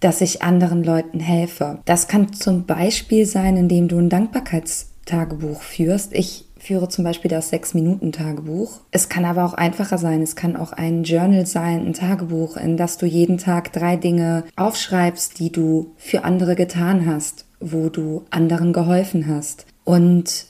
dass 0.00 0.20
ich 0.20 0.42
anderen 0.42 0.84
Leuten 0.84 1.20
helfe. 1.20 1.78
Das 1.84 2.08
kann 2.08 2.32
zum 2.32 2.66
Beispiel 2.66 3.26
sein, 3.26 3.56
indem 3.56 3.88
du 3.88 3.98
ein 3.98 4.10
Dankbarkeits 4.10 4.90
Tagebuch 5.06 5.62
führst. 5.62 6.12
Ich 6.12 6.44
führe 6.58 6.88
zum 6.88 7.04
Beispiel 7.04 7.30
das 7.30 7.50
Sechs-Minuten-Tagebuch. 7.50 8.80
Es 8.90 9.08
kann 9.08 9.24
aber 9.24 9.44
auch 9.44 9.54
einfacher 9.54 9.98
sein. 9.98 10.20
Es 10.20 10.36
kann 10.36 10.56
auch 10.56 10.72
ein 10.72 11.04
Journal 11.04 11.46
sein, 11.46 11.86
ein 11.86 11.92
Tagebuch, 11.92 12.56
in 12.56 12.76
das 12.76 12.98
du 12.98 13.06
jeden 13.06 13.38
Tag 13.38 13.72
drei 13.72 13.96
Dinge 13.96 14.44
aufschreibst, 14.56 15.38
die 15.38 15.52
du 15.52 15.92
für 15.96 16.24
andere 16.24 16.56
getan 16.56 17.06
hast, 17.06 17.44
wo 17.60 17.88
du 17.88 18.24
anderen 18.30 18.72
geholfen 18.72 19.28
hast. 19.28 19.66
Und 19.84 20.46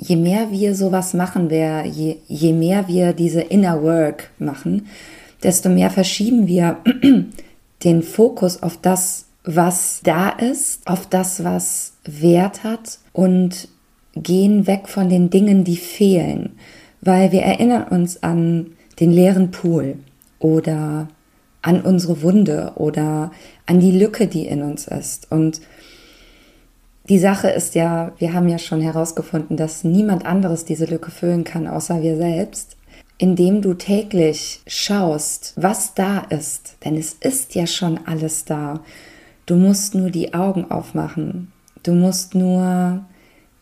je 0.00 0.16
mehr 0.16 0.50
wir 0.50 0.74
sowas 0.74 1.14
machen, 1.14 1.50
je, 1.50 2.16
je 2.26 2.52
mehr 2.52 2.88
wir 2.88 3.12
diese 3.12 3.42
Inner 3.42 3.82
Work 3.82 4.30
machen, 4.38 4.86
desto 5.42 5.68
mehr 5.68 5.90
verschieben 5.90 6.46
wir 6.46 6.78
den 7.84 8.02
Fokus 8.02 8.62
auf 8.62 8.78
das, 8.80 9.26
was 9.44 10.00
da 10.02 10.30
ist, 10.30 10.86
auf 10.86 11.06
das, 11.06 11.44
was 11.44 11.92
Wert 12.04 12.64
hat 12.64 12.98
und 13.12 13.68
gehen 14.14 14.66
weg 14.66 14.88
von 14.88 15.08
den 15.08 15.30
Dingen, 15.30 15.64
die 15.64 15.76
fehlen, 15.76 16.52
weil 17.00 17.32
wir 17.32 17.42
erinnern 17.42 17.84
uns 17.84 18.22
an 18.22 18.72
den 18.98 19.12
leeren 19.12 19.50
Pool 19.50 19.96
oder 20.38 21.08
an 21.62 21.82
unsere 21.82 22.22
Wunde 22.22 22.72
oder 22.76 23.32
an 23.66 23.80
die 23.80 23.92
Lücke, 23.92 24.26
die 24.26 24.46
in 24.46 24.62
uns 24.62 24.86
ist. 24.88 25.30
Und 25.30 25.60
die 27.10 27.18
Sache 27.18 27.48
ist 27.48 27.74
ja, 27.74 28.12
wir 28.18 28.32
haben 28.32 28.48
ja 28.48 28.58
schon 28.58 28.80
herausgefunden, 28.80 29.56
dass 29.56 29.82
niemand 29.82 30.24
anderes 30.24 30.64
diese 30.64 30.84
Lücke 30.84 31.10
füllen 31.10 31.42
kann, 31.42 31.66
außer 31.66 32.02
wir 32.02 32.16
selbst, 32.16 32.76
indem 33.18 33.62
du 33.62 33.74
täglich 33.74 34.60
schaust, 34.68 35.52
was 35.56 35.94
da 35.94 36.20
ist. 36.30 36.76
Denn 36.84 36.96
es 36.96 37.14
ist 37.14 37.56
ja 37.56 37.66
schon 37.66 37.98
alles 38.06 38.44
da. 38.44 38.80
Du 39.44 39.56
musst 39.56 39.96
nur 39.96 40.10
die 40.10 40.34
Augen 40.34 40.70
aufmachen. 40.70 41.50
Du 41.82 41.94
musst 41.94 42.36
nur 42.36 43.04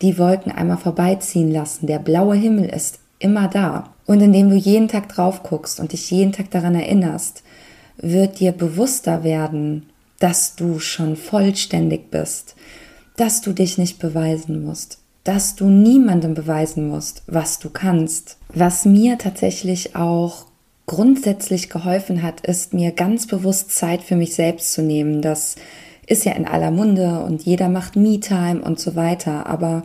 die 0.03 0.19
Wolken 0.19 0.53
einmal 0.53 0.77
vorbeiziehen 0.77 1.51
lassen. 1.51 1.87
Der 1.87 2.01
blaue 2.01 2.37
Himmel 2.37 2.67
ist 2.67 2.99
immer 3.19 3.49
da. 3.49 3.95
Und 4.05 4.21
indem 4.21 4.51
du 4.51 4.57
jeden 4.57 4.89
Tag 4.89 5.09
drauf 5.09 5.43
guckst 5.43 5.81
und 5.81 5.93
dich 5.93 6.11
jeden 6.11 6.33
Tag 6.33 6.51
daran 6.51 6.75
erinnerst, 6.75 7.43
wird 7.97 8.41
dir 8.41 8.53
bewusster 8.53 9.25
werden, 9.25 9.89
dass 10.19 10.55
du 10.55 10.81
schon 10.81 11.17
vollständig 11.17 12.11
bist, 12.11 12.55
dass 13.19 13.41
du 13.41 13.53
dich 13.53 13.79
nicht 13.79 13.99
beweisen 13.99 14.65
musst, 14.65 14.99
dass 15.25 15.57
du 15.57 15.67
niemandem 15.67 16.35
beweisen 16.35 16.89
musst, 16.89 17.23
was 17.27 17.59
du 17.59 17.69
kannst. 17.69 18.39
Was 18.55 18.85
mir 18.85 19.19
tatsächlich 19.19 19.95
auch 19.97 20.47
grundsätzlich 20.87 21.69
geholfen 21.69 22.23
hat, 22.23 22.41
ist 22.47 22.73
mir 22.73 22.93
ganz 22.93 23.27
bewusst 23.27 23.71
Zeit 23.73 24.03
für 24.03 24.17
mich 24.17 24.35
selbst 24.35 24.73
zu 24.73 24.83
nehmen, 24.83 25.21
dass 25.21 25.57
ist 26.09 26.25
ja 26.25 26.33
in 26.33 26.47
aller 26.47 26.71
Munde 26.71 27.21
und 27.21 27.45
jeder 27.45 27.69
macht 27.69 27.95
Me-Time 27.95 28.63
und 28.63 28.81
so 28.81 28.97
weiter. 28.97 29.47
Aber 29.47 29.85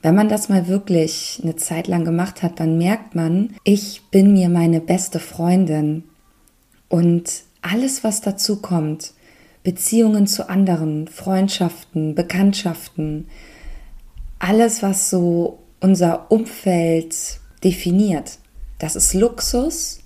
wenn 0.00 0.14
man 0.14 0.28
das 0.28 0.48
mal 0.48 0.68
wirklich 0.68 1.40
eine 1.42 1.56
Zeit 1.56 1.88
lang 1.88 2.04
gemacht 2.04 2.42
hat, 2.42 2.60
dann 2.60 2.78
merkt 2.78 3.16
man, 3.16 3.54
ich 3.64 4.02
bin 4.12 4.32
mir 4.32 4.48
meine 4.48 4.80
beste 4.80 5.18
Freundin. 5.18 6.04
Und 6.88 7.42
alles, 7.62 8.04
was 8.04 8.20
dazu 8.20 8.62
kommt, 8.62 9.12
Beziehungen 9.62 10.26
zu 10.26 10.48
anderen, 10.48 11.08
Freundschaften, 11.08 12.14
Bekanntschaften, 12.14 13.28
alles, 14.38 14.82
was 14.82 15.10
so 15.10 15.58
unser 15.80 16.30
Umfeld 16.30 17.40
definiert, 17.62 18.38
das 18.78 18.96
ist 18.96 19.12
Luxus, 19.12 20.00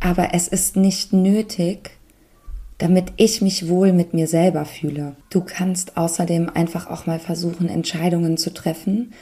aber 0.00 0.32
es 0.32 0.48
ist 0.48 0.76
nicht 0.76 1.12
nötig, 1.12 1.90
damit 2.78 3.12
ich 3.18 3.42
mich 3.42 3.68
wohl 3.68 3.92
mit 3.92 4.14
mir 4.14 4.26
selber 4.26 4.64
fühle. 4.64 5.14
Du 5.28 5.42
kannst 5.42 5.98
außerdem 5.98 6.48
einfach 6.48 6.88
auch 6.88 7.04
mal 7.04 7.18
versuchen, 7.18 7.68
Entscheidungen 7.68 8.38
zu 8.38 8.54
treffen, 8.54 9.12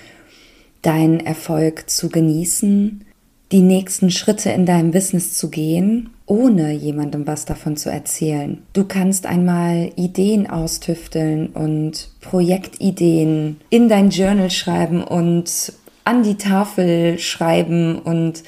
deinen 0.83 1.19
Erfolg 1.19 1.91
zu 1.91 2.09
genießen, 2.09 3.05
die 3.51 3.61
nächsten 3.61 4.13
Schritte 4.13 4.51
in 4.51 4.65
deinem 4.65 4.93
Business 4.93 5.35
zu 5.35 5.51
gehen, 5.51 6.11
ohne 6.29 6.73
jemandem 6.73 7.27
was 7.27 7.47
davon 7.47 7.77
zu 7.79 7.91
erzählen. 7.91 8.63
Du 8.75 8.85
kannst 8.85 9.25
einmal 9.25 9.91
Ideen 9.97 10.49
austüfteln 10.49 11.49
und 11.49 12.11
Projektideen 12.21 13.61
in 13.71 13.89
dein 13.89 14.11
Journal 14.11 14.51
schreiben 14.51 15.03
und 15.03 15.73
an 16.05 16.23
die 16.23 16.37
Tafel 16.37 17.19
schreiben 17.19 17.99
und 17.99 18.43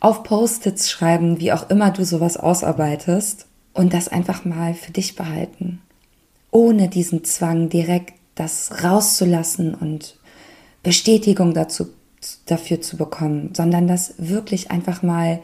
auf 0.00 0.24
Post-its 0.24 0.90
schreiben, 0.90 1.38
wie 1.38 1.52
auch 1.52 1.70
immer 1.70 1.92
du 1.92 2.04
sowas 2.04 2.36
ausarbeitest 2.36 3.46
und 3.72 3.94
das 3.94 4.08
einfach 4.08 4.44
mal 4.44 4.74
für 4.74 4.90
dich 4.90 5.14
behalten, 5.14 5.80
ohne 6.50 6.88
diesen 6.88 7.22
Zwang 7.22 7.68
direkt 7.68 8.14
das 8.34 8.82
rauszulassen 8.82 9.74
und 9.74 10.16
Bestätigung 10.82 11.54
dazu, 11.54 11.86
dafür 12.46 12.80
zu 12.80 12.96
bekommen, 12.96 13.50
sondern 13.56 13.86
das 13.86 14.14
wirklich 14.18 14.72
einfach 14.72 15.04
mal 15.04 15.40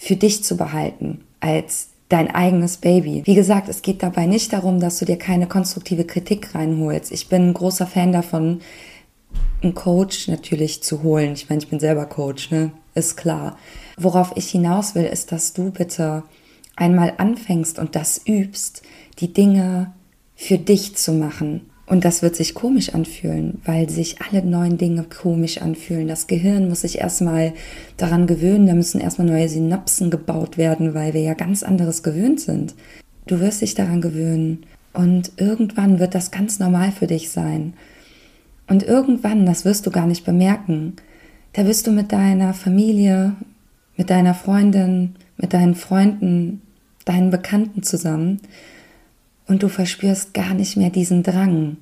für 0.00 0.16
dich 0.16 0.42
zu 0.42 0.56
behalten, 0.56 1.20
als 1.40 1.90
dein 2.08 2.34
eigenes 2.34 2.78
Baby. 2.78 3.22
Wie 3.26 3.34
gesagt, 3.34 3.68
es 3.68 3.82
geht 3.82 4.02
dabei 4.02 4.24
nicht 4.24 4.50
darum, 4.54 4.80
dass 4.80 4.98
du 4.98 5.04
dir 5.04 5.18
keine 5.18 5.46
konstruktive 5.46 6.06
Kritik 6.06 6.54
reinholst. 6.54 7.12
Ich 7.12 7.28
bin 7.28 7.50
ein 7.50 7.54
großer 7.54 7.86
Fan 7.86 8.10
davon, 8.10 8.62
einen 9.62 9.74
Coach 9.74 10.26
natürlich 10.28 10.82
zu 10.82 11.02
holen. 11.02 11.34
Ich 11.34 11.50
meine, 11.50 11.62
ich 11.62 11.68
bin 11.68 11.78
selber 11.78 12.06
Coach, 12.06 12.50
ne? 12.50 12.72
Ist 12.94 13.18
klar. 13.18 13.58
Worauf 13.98 14.32
ich 14.36 14.48
hinaus 14.48 14.94
will, 14.94 15.04
ist, 15.04 15.32
dass 15.32 15.52
du 15.52 15.70
bitte 15.70 16.22
einmal 16.76 17.12
anfängst 17.18 17.78
und 17.78 17.94
das 17.94 18.22
übst, 18.26 18.82
die 19.18 19.34
Dinge 19.34 19.92
für 20.34 20.56
dich 20.56 20.96
zu 20.96 21.12
machen. 21.12 21.69
Und 21.90 22.04
das 22.04 22.22
wird 22.22 22.36
sich 22.36 22.54
komisch 22.54 22.94
anfühlen, 22.94 23.60
weil 23.64 23.90
sich 23.90 24.22
alle 24.22 24.44
neuen 24.44 24.78
Dinge 24.78 25.02
komisch 25.02 25.60
anfühlen. 25.60 26.06
Das 26.06 26.28
Gehirn 26.28 26.68
muss 26.68 26.82
sich 26.82 27.00
erstmal 27.00 27.52
daran 27.96 28.28
gewöhnen, 28.28 28.68
da 28.68 28.74
müssen 28.74 29.00
erstmal 29.00 29.26
neue 29.26 29.48
Synapsen 29.48 30.08
gebaut 30.08 30.56
werden, 30.56 30.94
weil 30.94 31.14
wir 31.14 31.20
ja 31.20 31.34
ganz 31.34 31.64
anderes 31.64 32.04
gewöhnt 32.04 32.40
sind. 32.40 32.76
Du 33.26 33.40
wirst 33.40 33.60
dich 33.60 33.74
daran 33.74 34.00
gewöhnen 34.00 34.66
und 34.92 35.32
irgendwann 35.36 35.98
wird 35.98 36.14
das 36.14 36.30
ganz 36.30 36.60
normal 36.60 36.92
für 36.92 37.08
dich 37.08 37.28
sein. 37.30 37.74
Und 38.68 38.84
irgendwann, 38.84 39.44
das 39.44 39.64
wirst 39.64 39.84
du 39.84 39.90
gar 39.90 40.06
nicht 40.06 40.24
bemerken, 40.24 40.94
da 41.54 41.66
wirst 41.66 41.88
du 41.88 41.90
mit 41.90 42.12
deiner 42.12 42.54
Familie, 42.54 43.34
mit 43.96 44.10
deiner 44.10 44.34
Freundin, 44.34 45.16
mit 45.36 45.54
deinen 45.54 45.74
Freunden, 45.74 46.62
deinen 47.04 47.30
Bekannten 47.30 47.82
zusammen 47.82 48.40
und 49.50 49.64
du 49.64 49.68
verspürst 49.68 50.32
gar 50.32 50.54
nicht 50.54 50.76
mehr 50.76 50.90
diesen 50.90 51.24
Drang, 51.24 51.78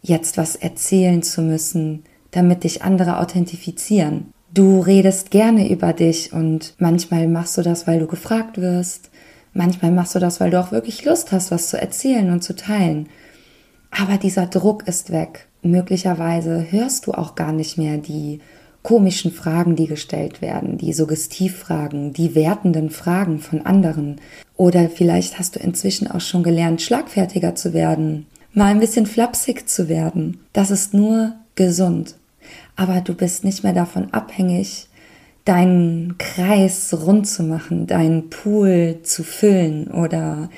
jetzt 0.00 0.38
was 0.38 0.54
erzählen 0.54 1.24
zu 1.24 1.42
müssen, 1.42 2.04
damit 2.30 2.62
dich 2.62 2.82
andere 2.82 3.18
authentifizieren. 3.18 4.32
Du 4.52 4.78
redest 4.78 5.32
gerne 5.32 5.68
über 5.68 5.92
dich 5.92 6.32
und 6.32 6.74
manchmal 6.78 7.26
machst 7.26 7.58
du 7.58 7.62
das, 7.62 7.88
weil 7.88 7.98
du 7.98 8.06
gefragt 8.06 8.60
wirst, 8.60 9.10
manchmal 9.52 9.90
machst 9.90 10.14
du 10.14 10.20
das, 10.20 10.38
weil 10.38 10.50
du 10.50 10.60
auch 10.60 10.70
wirklich 10.70 11.04
Lust 11.04 11.32
hast, 11.32 11.50
was 11.50 11.68
zu 11.68 11.80
erzählen 11.80 12.30
und 12.30 12.44
zu 12.44 12.54
teilen. 12.54 13.08
Aber 13.90 14.16
dieser 14.16 14.46
Druck 14.46 14.86
ist 14.86 15.10
weg. 15.10 15.48
Möglicherweise 15.62 16.70
hörst 16.70 17.08
du 17.08 17.12
auch 17.12 17.34
gar 17.34 17.50
nicht 17.50 17.76
mehr 17.76 17.98
die 17.98 18.38
komischen 18.84 19.32
Fragen, 19.32 19.74
die 19.74 19.86
gestellt 19.86 20.42
werden, 20.42 20.78
die 20.78 20.92
Suggestivfragen, 20.92 22.12
die 22.12 22.36
wertenden 22.36 22.90
Fragen 22.90 23.40
von 23.40 23.66
anderen. 23.66 24.20
Oder 24.56 24.88
vielleicht 24.90 25.38
hast 25.38 25.56
du 25.56 25.60
inzwischen 25.60 26.08
auch 26.08 26.20
schon 26.20 26.44
gelernt, 26.44 26.82
schlagfertiger 26.82 27.56
zu 27.56 27.72
werden, 27.72 28.26
mal 28.52 28.66
ein 28.66 28.80
bisschen 28.80 29.06
flapsig 29.06 29.68
zu 29.68 29.88
werden. 29.88 30.38
Das 30.52 30.70
ist 30.70 30.94
nur 30.94 31.32
gesund. 31.56 32.14
Aber 32.76 33.00
du 33.00 33.14
bist 33.14 33.42
nicht 33.42 33.64
mehr 33.64 33.72
davon 33.72 34.12
abhängig, 34.12 34.86
deinen 35.46 36.18
Kreis 36.18 36.94
rund 37.06 37.26
zu 37.26 37.42
machen, 37.42 37.86
deinen 37.86 38.28
Pool 38.28 39.00
zu 39.02 39.24
füllen 39.24 39.88
oder 39.88 40.50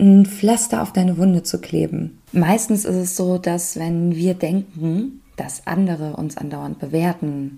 ein 0.00 0.24
Pflaster 0.24 0.80
auf 0.82 0.92
deine 0.94 1.18
Wunde 1.18 1.42
zu 1.42 1.60
kleben. 1.60 2.18
Meistens 2.32 2.86
ist 2.86 2.96
es 2.96 3.16
so, 3.16 3.36
dass 3.36 3.76
wenn 3.76 4.14
wir 4.14 4.32
denken, 4.32 5.20
dass 5.38 5.66
andere 5.66 6.16
uns 6.16 6.36
andauernd 6.36 6.78
bewerten 6.78 7.56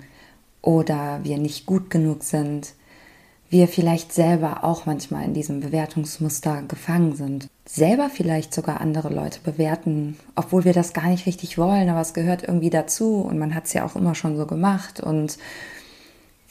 oder 0.62 1.20
wir 1.22 1.38
nicht 1.38 1.66
gut 1.66 1.90
genug 1.90 2.22
sind, 2.22 2.74
wir 3.50 3.66
vielleicht 3.66 4.12
selber 4.12 4.62
auch 4.62 4.86
manchmal 4.86 5.24
in 5.24 5.34
diesem 5.34 5.58
Bewertungsmuster 5.58 6.62
gefangen 6.62 7.16
sind. 7.16 7.48
Selber 7.66 8.08
vielleicht 8.08 8.54
sogar 8.54 8.80
andere 8.80 9.12
Leute 9.12 9.40
bewerten, 9.42 10.16
obwohl 10.36 10.64
wir 10.64 10.72
das 10.72 10.92
gar 10.92 11.08
nicht 11.08 11.26
richtig 11.26 11.58
wollen, 11.58 11.88
aber 11.88 12.00
es 12.00 12.14
gehört 12.14 12.44
irgendwie 12.44 12.70
dazu 12.70 13.16
und 13.16 13.38
man 13.38 13.54
hat 13.54 13.66
es 13.66 13.72
ja 13.72 13.84
auch 13.84 13.96
immer 13.96 14.14
schon 14.14 14.36
so 14.36 14.46
gemacht 14.46 15.00
und 15.00 15.36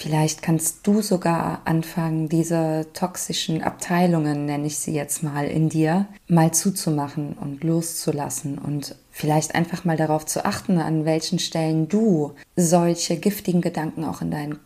Vielleicht 0.02 0.42
kannst 0.42 0.88
du 0.88 1.02
sogar 1.02 1.62
anfangen, 1.66 2.30
diese 2.30 2.88
toxischen 2.94 3.62
Abteilungen, 3.62 4.46
nenne 4.46 4.66
ich 4.66 4.80
sie 4.80 4.94
jetzt 4.94 5.24
mal, 5.24 5.46
in 5.46 5.68
dir 5.68 6.08
mal 6.30 6.54
zuzumachen 6.54 7.34
und 7.34 7.66
loszulassen 7.66 8.58
und 8.58 8.96
vielleicht 9.12 9.56
einfach 9.56 9.84
mal 9.84 9.98
darauf 9.98 10.26
zu 10.26 10.46
achten, 10.46 10.78
an 10.78 11.04
welchen 11.04 11.38
Stellen 11.38 11.90
du 11.90 12.32
solche 12.56 13.18
giftigen 13.18 13.60
Gedanken 13.60 14.06
auch 14.06 14.22
in, 14.22 14.32
dein, 14.32 14.58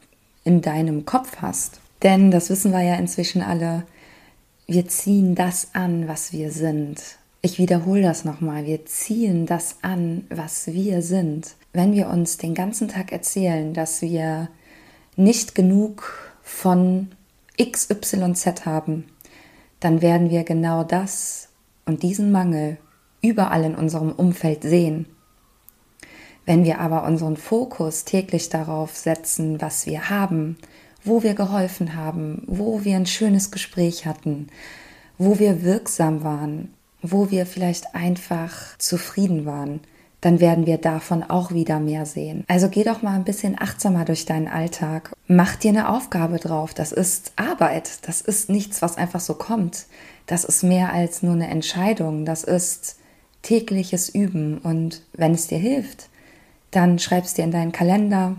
in 0.43 0.61
deinem 0.61 1.03
Kopf 1.03 1.37
hast. 1.41 1.79
Denn, 2.03 2.29
das 2.29 2.51
wissen 2.51 2.71
wir 2.71 2.83
ja 2.83 2.95
inzwischen 2.95 3.41
alle, 3.41 3.87
wir 4.67 4.87
ziehen 4.87 5.33
das 5.33 5.69
an, 5.73 6.07
was 6.07 6.31
wir 6.31 6.51
sind. 6.51 7.01
Ich 7.41 7.57
wiederhole 7.57 8.03
das 8.03 8.23
nochmal, 8.23 8.67
wir 8.67 8.85
ziehen 8.85 9.47
das 9.47 9.77
an, 9.81 10.25
was 10.29 10.67
wir 10.67 11.01
sind. 11.01 11.55
Wenn 11.73 11.93
wir 11.93 12.09
uns 12.09 12.37
den 12.37 12.53
ganzen 12.53 12.87
Tag 12.87 13.11
erzählen, 13.11 13.73
dass 13.73 14.03
wir 14.03 14.49
nicht 15.15 15.55
genug 15.55 16.33
von 16.41 17.11
XYZ 17.61 18.65
haben, 18.65 19.05
dann 19.79 20.01
werden 20.01 20.29
wir 20.29 20.43
genau 20.43 20.83
das 20.83 21.49
und 21.85 22.03
diesen 22.03 22.31
Mangel 22.31 22.77
überall 23.21 23.63
in 23.63 23.75
unserem 23.75 24.11
Umfeld 24.11 24.63
sehen. 24.63 25.07
Wenn 26.45 26.63
wir 26.63 26.79
aber 26.79 27.03
unseren 27.03 27.37
Fokus 27.37 28.03
täglich 28.03 28.49
darauf 28.49 28.95
setzen, 28.95 29.61
was 29.61 29.85
wir 29.85 30.09
haben, 30.09 30.57
wo 31.03 31.23
wir 31.23 31.33
geholfen 31.33 31.95
haben, 31.95 32.43
wo 32.47 32.83
wir 32.83 32.95
ein 32.95 33.05
schönes 33.05 33.51
Gespräch 33.51 34.05
hatten, 34.05 34.47
wo 35.17 35.39
wir 35.39 35.63
wirksam 35.63 36.23
waren, 36.23 36.73
wo 37.01 37.31
wir 37.31 37.45
vielleicht 37.45 37.95
einfach 37.95 38.77
zufrieden 38.77 39.45
waren, 39.45 39.81
dann 40.23 40.39
werden 40.39 40.65
wir 40.65 40.77
davon 40.77 41.21
auch 41.21 41.51
wieder 41.51 41.81
mehr 41.81 42.05
sehen. 42.05 42.45
Also 42.47 42.69
geh 42.69 42.85
doch 42.85 43.01
mal 43.01 43.15
ein 43.15 43.25
bisschen 43.25 43.59
achtsamer 43.59 44.05
durch 44.05 44.25
deinen 44.25 44.47
Alltag. 44.47 45.11
Mach 45.27 45.57
dir 45.57 45.71
eine 45.71 45.89
Aufgabe 45.89 46.39
drauf. 46.39 46.73
Das 46.73 46.93
ist 46.93 47.33
Arbeit. 47.35 48.07
Das 48.07 48.21
ist 48.21 48.49
nichts, 48.49 48.81
was 48.81 48.95
einfach 48.95 49.19
so 49.19 49.33
kommt. 49.33 49.85
Das 50.25 50.45
ist 50.45 50.63
mehr 50.63 50.93
als 50.93 51.23
nur 51.23 51.33
eine 51.33 51.49
Entscheidung. 51.49 52.23
Das 52.23 52.45
ist 52.45 52.95
tägliches 53.41 54.07
Üben. 54.07 54.59
Und 54.59 55.01
wenn 55.11 55.33
es 55.33 55.47
dir 55.47 55.57
hilft, 55.57 56.07
dann 56.71 56.99
schreibst 56.99 57.37
dir 57.37 57.43
in 57.43 57.51
deinen 57.51 57.73
Kalender 57.73 58.37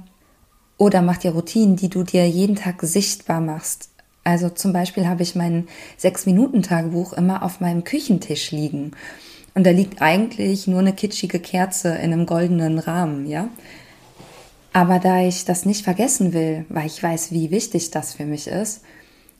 oder 0.79 1.03
mach 1.03 1.19
dir 1.19 1.33
Routinen, 1.33 1.77
die 1.77 1.91
du 1.91 2.03
dir 2.03 2.27
jeden 2.27 2.57
Tag 2.57 2.81
sichtbar 2.81 3.43
machst. 3.43 3.91
Also 4.25 4.49
zum 4.49 4.73
Beispiel 4.73 5.07
habe 5.07 5.23
ich 5.23 5.35
mein 5.35 5.69
Sechs-Minuten-Tagebuch 5.99 7.13
immer 7.13 7.43
auf 7.43 7.61
meinem 7.61 7.85
Küchentisch 7.85 8.53
liegen. 8.53 8.93
Und 9.55 9.65
da 9.65 9.71
liegt 9.71 10.03
eigentlich 10.03 10.67
nur 10.67 10.81
eine 10.81 10.93
kitschige 10.93 11.39
Kerze 11.39 11.91
in 11.91 12.13
einem 12.13 12.27
goldenen 12.27 12.79
Rahmen, 12.79 13.27
ja. 13.27 13.49
Aber 14.73 14.99
da 14.99 15.21
ich 15.21 15.45
das 15.45 15.65
nicht 15.65 15.85
vergessen 15.85 16.33
will, 16.33 16.67
weil 16.69 16.87
ich 16.87 17.01
weiß, 17.01 17.31
wie 17.31 17.53
wichtig 17.53 17.93
das 17.93 18.15
für 18.15 18.25
mich 18.25 18.49
ist, 18.49 18.83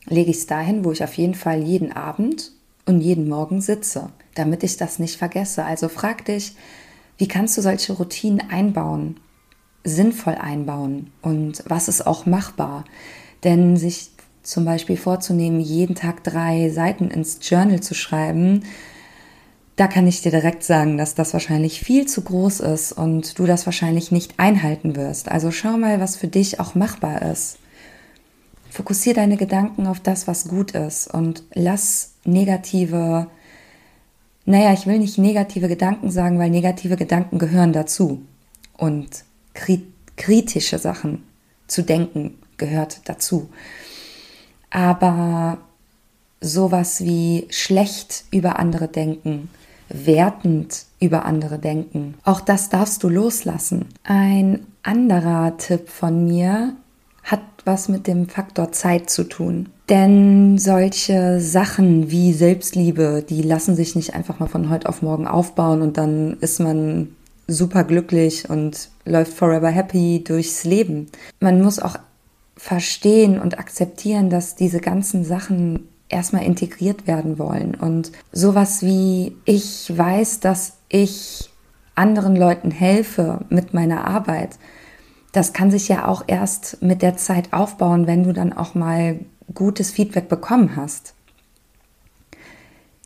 lege 0.05 0.31
ich 0.31 0.37
es 0.37 0.47
dahin, 0.47 0.85
wo 0.85 0.93
ich 0.93 1.03
auf 1.03 1.13
jeden 1.15 1.35
Fall 1.35 1.61
jeden 1.61 1.91
Abend 1.91 2.53
und 2.85 3.01
jeden 3.01 3.27
Morgen 3.27 3.59
sitze, 3.59 4.09
damit 4.35 4.63
ich 4.63 4.77
das 4.77 4.99
nicht 4.99 5.17
vergesse. 5.17 5.65
Also 5.65 5.89
frag 5.89 6.23
dich, 6.23 6.55
wie 7.17 7.27
kannst 7.27 7.57
du 7.57 7.61
solche 7.61 7.93
Routinen 7.93 8.49
einbauen, 8.49 9.19
sinnvoll 9.83 10.35
einbauen 10.35 11.11
und 11.21 11.63
was 11.67 11.89
ist 11.89 12.07
auch 12.07 12.25
machbar? 12.25 12.85
Denn 13.43 13.75
sich 13.75 14.11
zum 14.43 14.63
Beispiel 14.63 14.95
vorzunehmen, 14.95 15.59
jeden 15.59 15.95
Tag 15.95 16.23
drei 16.23 16.69
Seiten 16.69 17.09
ins 17.09 17.39
Journal 17.41 17.81
zu 17.81 17.93
schreiben, 17.93 18.63
da 19.75 19.87
kann 19.87 20.07
ich 20.07 20.21
dir 20.21 20.31
direkt 20.31 20.63
sagen, 20.63 20.97
dass 20.97 21.15
das 21.15 21.33
wahrscheinlich 21.33 21.81
viel 21.81 22.07
zu 22.07 22.21
groß 22.21 22.61
ist 22.61 22.93
und 22.93 23.37
du 23.37 23.45
das 23.45 23.65
wahrscheinlich 23.65 24.11
nicht 24.11 24.39
einhalten 24.39 24.95
wirst. 24.95 25.29
Also 25.29 25.51
schau 25.51 25.77
mal, 25.77 25.99
was 25.99 26.15
für 26.15 26.27
dich 26.27 26.59
auch 26.59 26.75
machbar 26.75 27.21
ist. 27.23 27.57
Fokussier 28.69 29.13
deine 29.13 29.37
Gedanken 29.37 29.87
auf 29.87 29.99
das, 29.99 30.27
was 30.27 30.47
gut 30.47 30.71
ist 30.71 31.13
und 31.13 31.43
lass 31.53 32.13
negative, 32.23 33.27
naja, 34.45 34.73
ich 34.73 34.85
will 34.85 34.99
nicht 34.99 35.17
negative 35.17 35.67
Gedanken 35.67 36.09
sagen, 36.09 36.39
weil 36.39 36.49
negative 36.49 36.95
Gedanken 36.95 37.37
gehören 37.37 37.73
dazu. 37.73 38.21
Und 38.77 39.23
kritische 40.15 40.79
Sachen 40.79 41.23
zu 41.67 41.83
denken 41.83 42.37
gehört 42.57 43.01
dazu. 43.05 43.49
Aber 44.69 45.57
sowas 46.41 47.01
wie 47.03 47.47
schlecht 47.49 48.25
über 48.31 48.59
andere 48.59 48.87
denken, 48.87 49.49
wertend 49.89 50.85
über 50.99 51.25
andere 51.25 51.59
denken. 51.59 52.15
Auch 52.23 52.41
das 52.41 52.69
darfst 52.69 53.03
du 53.03 53.09
loslassen. 53.09 53.85
Ein 54.03 54.65
anderer 54.83 55.57
Tipp 55.57 55.89
von 55.89 56.25
mir 56.25 56.73
hat 57.23 57.41
was 57.65 57.89
mit 57.89 58.07
dem 58.07 58.29
Faktor 58.29 58.71
Zeit 58.71 59.09
zu 59.09 59.23
tun. 59.23 59.69
Denn 59.89 60.57
solche 60.57 61.39
Sachen 61.39 62.09
wie 62.11 62.33
Selbstliebe, 62.33 63.23
die 63.27 63.41
lassen 63.41 63.75
sich 63.75 63.95
nicht 63.95 64.13
einfach 64.13 64.39
mal 64.39 64.47
von 64.47 64.69
heute 64.69 64.89
auf 64.89 65.01
morgen 65.01 65.27
aufbauen 65.27 65.81
und 65.81 65.97
dann 65.97 66.37
ist 66.41 66.59
man 66.59 67.09
super 67.47 67.83
glücklich 67.83 68.49
und 68.49 68.89
läuft 69.05 69.33
forever 69.33 69.69
happy 69.69 70.23
durchs 70.23 70.63
Leben. 70.63 71.07
Man 71.39 71.61
muss 71.61 71.79
auch 71.79 71.97
verstehen 72.57 73.39
und 73.39 73.59
akzeptieren, 73.59 74.29
dass 74.29 74.55
diese 74.55 74.79
ganzen 74.79 75.23
Sachen 75.23 75.87
erstmal 76.09 76.43
integriert 76.43 77.07
werden 77.07 77.39
wollen. 77.39 77.75
Und 77.75 78.11
sowas 78.31 78.81
wie, 78.81 79.35
ich 79.45 79.91
weiß, 79.95 80.39
dass 80.39 80.77
ich 80.89 81.49
anderen 81.95 82.35
Leuten 82.35 82.71
helfe 82.71 83.39
mit 83.49 83.73
meiner 83.73 84.05
Arbeit, 84.05 84.57
das 85.31 85.51
kann 85.51 85.71
sich 85.71 85.87
ja 85.87 86.07
auch 86.07 86.23
erst 86.27 86.81
mit 86.81 87.01
der 87.01 87.17
Zeit 87.17 87.51
aufbauen, 87.51 88.07
wenn 88.07 88.23
du 88.23 88.33
dann 88.33 88.53
auch 88.53 88.75
mal 88.75 89.19
gutes 89.53 89.91
Feedback 89.91 90.29
bekommen 90.29 90.75
hast. 90.75 91.13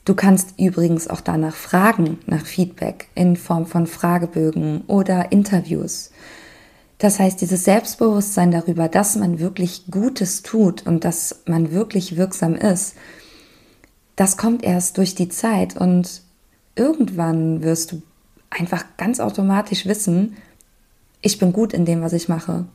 Du 0.06 0.16
kannst 0.16 0.60
übrigens 0.60 1.08
auch 1.08 1.22
danach 1.22 1.56
fragen, 1.56 2.20
nach 2.26 2.46
Feedback 2.46 3.10
in 3.16 3.36
Form 3.36 3.66
von 3.66 3.86
Fragebögen 3.86 4.82
oder 4.88 5.32
Interviews. 5.32 6.12
Das 7.00 7.18
heißt, 7.18 7.42
dieses 7.42 7.64
Selbstbewusstsein 7.64 8.52
darüber, 8.52 8.90
dass 8.90 9.16
man 9.16 9.40
wirklich 9.40 9.86
Gutes 9.90 10.44
tut 10.44 10.86
und 10.86 11.06
dass 11.06 11.44
man 11.46 11.72
wirklich 11.72 12.18
wirksam 12.18 12.56
ist, 12.56 12.96
das 14.18 14.36
kommt 14.36 14.64
erst 14.64 14.98
durch 14.98 15.16
die 15.16 15.30
Zeit 15.30 15.78
und 15.78 16.22
irgendwann 16.76 17.64
wirst 17.64 17.94
du 17.94 18.02
einfach 18.50 18.84
ganz 18.98 19.22
automatisch 19.22 19.86
wissen, 19.86 20.36
ich 21.22 21.40
bin 21.40 21.54
gut 21.54 21.74
in 21.74 21.86
dem, 21.86 22.02
was 22.02 22.14
ich 22.14 22.28
mache. 22.28 22.66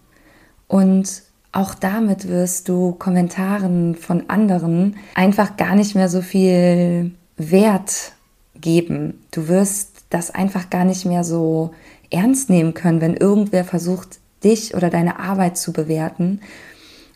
Und 0.68 1.22
auch 1.52 1.74
damit 1.74 2.26
wirst 2.28 2.68
du 2.68 2.92
Kommentaren 2.92 3.94
von 3.94 4.28
anderen 4.28 4.96
einfach 5.14 5.56
gar 5.56 5.74
nicht 5.74 5.94
mehr 5.94 6.08
so 6.08 6.22
viel 6.22 7.12
Wert 7.36 8.12
geben. 8.54 9.22
Du 9.30 9.48
wirst 9.48 10.04
das 10.10 10.30
einfach 10.30 10.70
gar 10.70 10.84
nicht 10.84 11.04
mehr 11.04 11.24
so 11.24 11.74
ernst 12.10 12.50
nehmen 12.50 12.74
können, 12.74 13.00
wenn 13.00 13.16
irgendwer 13.16 13.64
versucht, 13.64 14.20
dich 14.42 14.74
oder 14.74 14.90
deine 14.90 15.18
Arbeit 15.18 15.56
zu 15.56 15.72
bewerten. 15.72 16.40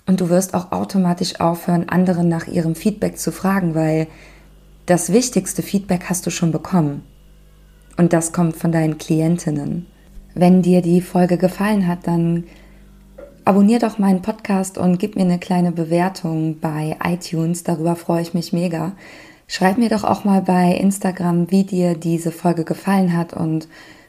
Und 0.07 0.21
du 0.21 0.31
wirst 0.31 0.55
auch 0.55 0.73
automatisch 0.73 1.41
aufhören, 1.41 1.89
anderen 1.89 2.29
nach 2.29 2.47
ihrem 2.47 2.75
Feedback 2.75 3.19
zu 3.19 3.31
fragen, 3.31 3.75
weil 3.75 4.07
das 4.87 5.13
wichtigste 5.13 5.63
Feedback 5.63 6.05
hast 6.09 6.27
du 6.27 6.31
schon 6.31 6.51
bekommen. 6.51 7.03
Und 7.99 8.13
das 8.13 8.33
kommt 8.33 8.57
von 8.57 8.73
deinen 8.73 8.97
Klientinnen. 8.97 9.87
Wenn 10.35 10.63
dir 10.63 10.83
die 10.83 11.03
Folge 11.03 11.37
gefallen 11.37 11.87
hat, 11.87 12.07
dann 12.07 12.45
abonnier 13.45 13.79
doch 13.79 13.99
meinen 13.99 14.23
Podcast 14.23 14.79
und 14.79 14.99
gib 14.99 15.17
mir 15.17 15.23
eine 15.23 15.39
kleine 15.39 15.73
Bewertung 15.73 16.61
bei 16.61 16.97
iTunes. 17.05 17.65
Darüber 17.65 17.97
freue 17.97 18.23
ich 18.23 18.35
mich 18.35 18.53
mega. 18.53 18.93
Schreib 19.47 19.79
mir 19.79 19.89
doch 19.89 20.05
auch 20.05 20.25
mal 20.25 20.43
bei 20.43 20.73
Instagram, 20.75 21.51
wie 21.51 21.65
dir 21.65 21.95
diese 21.95 22.31
Folge 22.31 22.65
gefallen 22.65 23.17
hat 23.17 23.33
und 23.33 23.67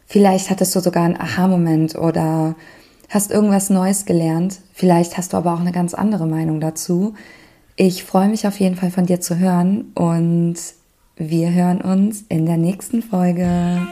vielleicht 0.09 0.49
hattest 0.49 0.75
du 0.75 0.81
sogar 0.81 1.05
einen 1.05 1.15
Aha-Moment 1.15 1.95
oder 1.95 2.55
hast 3.07 3.31
irgendwas 3.31 3.69
Neues 3.69 4.05
gelernt. 4.05 4.59
Vielleicht 4.73 5.17
hast 5.17 5.31
du 5.31 5.37
aber 5.37 5.53
auch 5.53 5.61
eine 5.61 5.71
ganz 5.71 5.93
andere 5.93 6.27
Meinung 6.27 6.59
dazu. 6.59 7.13
Ich 7.77 8.03
freue 8.03 8.27
mich 8.27 8.45
auf 8.45 8.59
jeden 8.59 8.75
Fall 8.75 8.91
von 8.91 9.05
dir 9.05 9.21
zu 9.21 9.39
hören 9.39 9.91
und 9.95 10.55
wir 11.15 11.53
hören 11.53 11.79
uns 11.79 12.23
in 12.27 12.45
der 12.45 12.57
nächsten 12.57 13.01
Folge. 13.01 13.87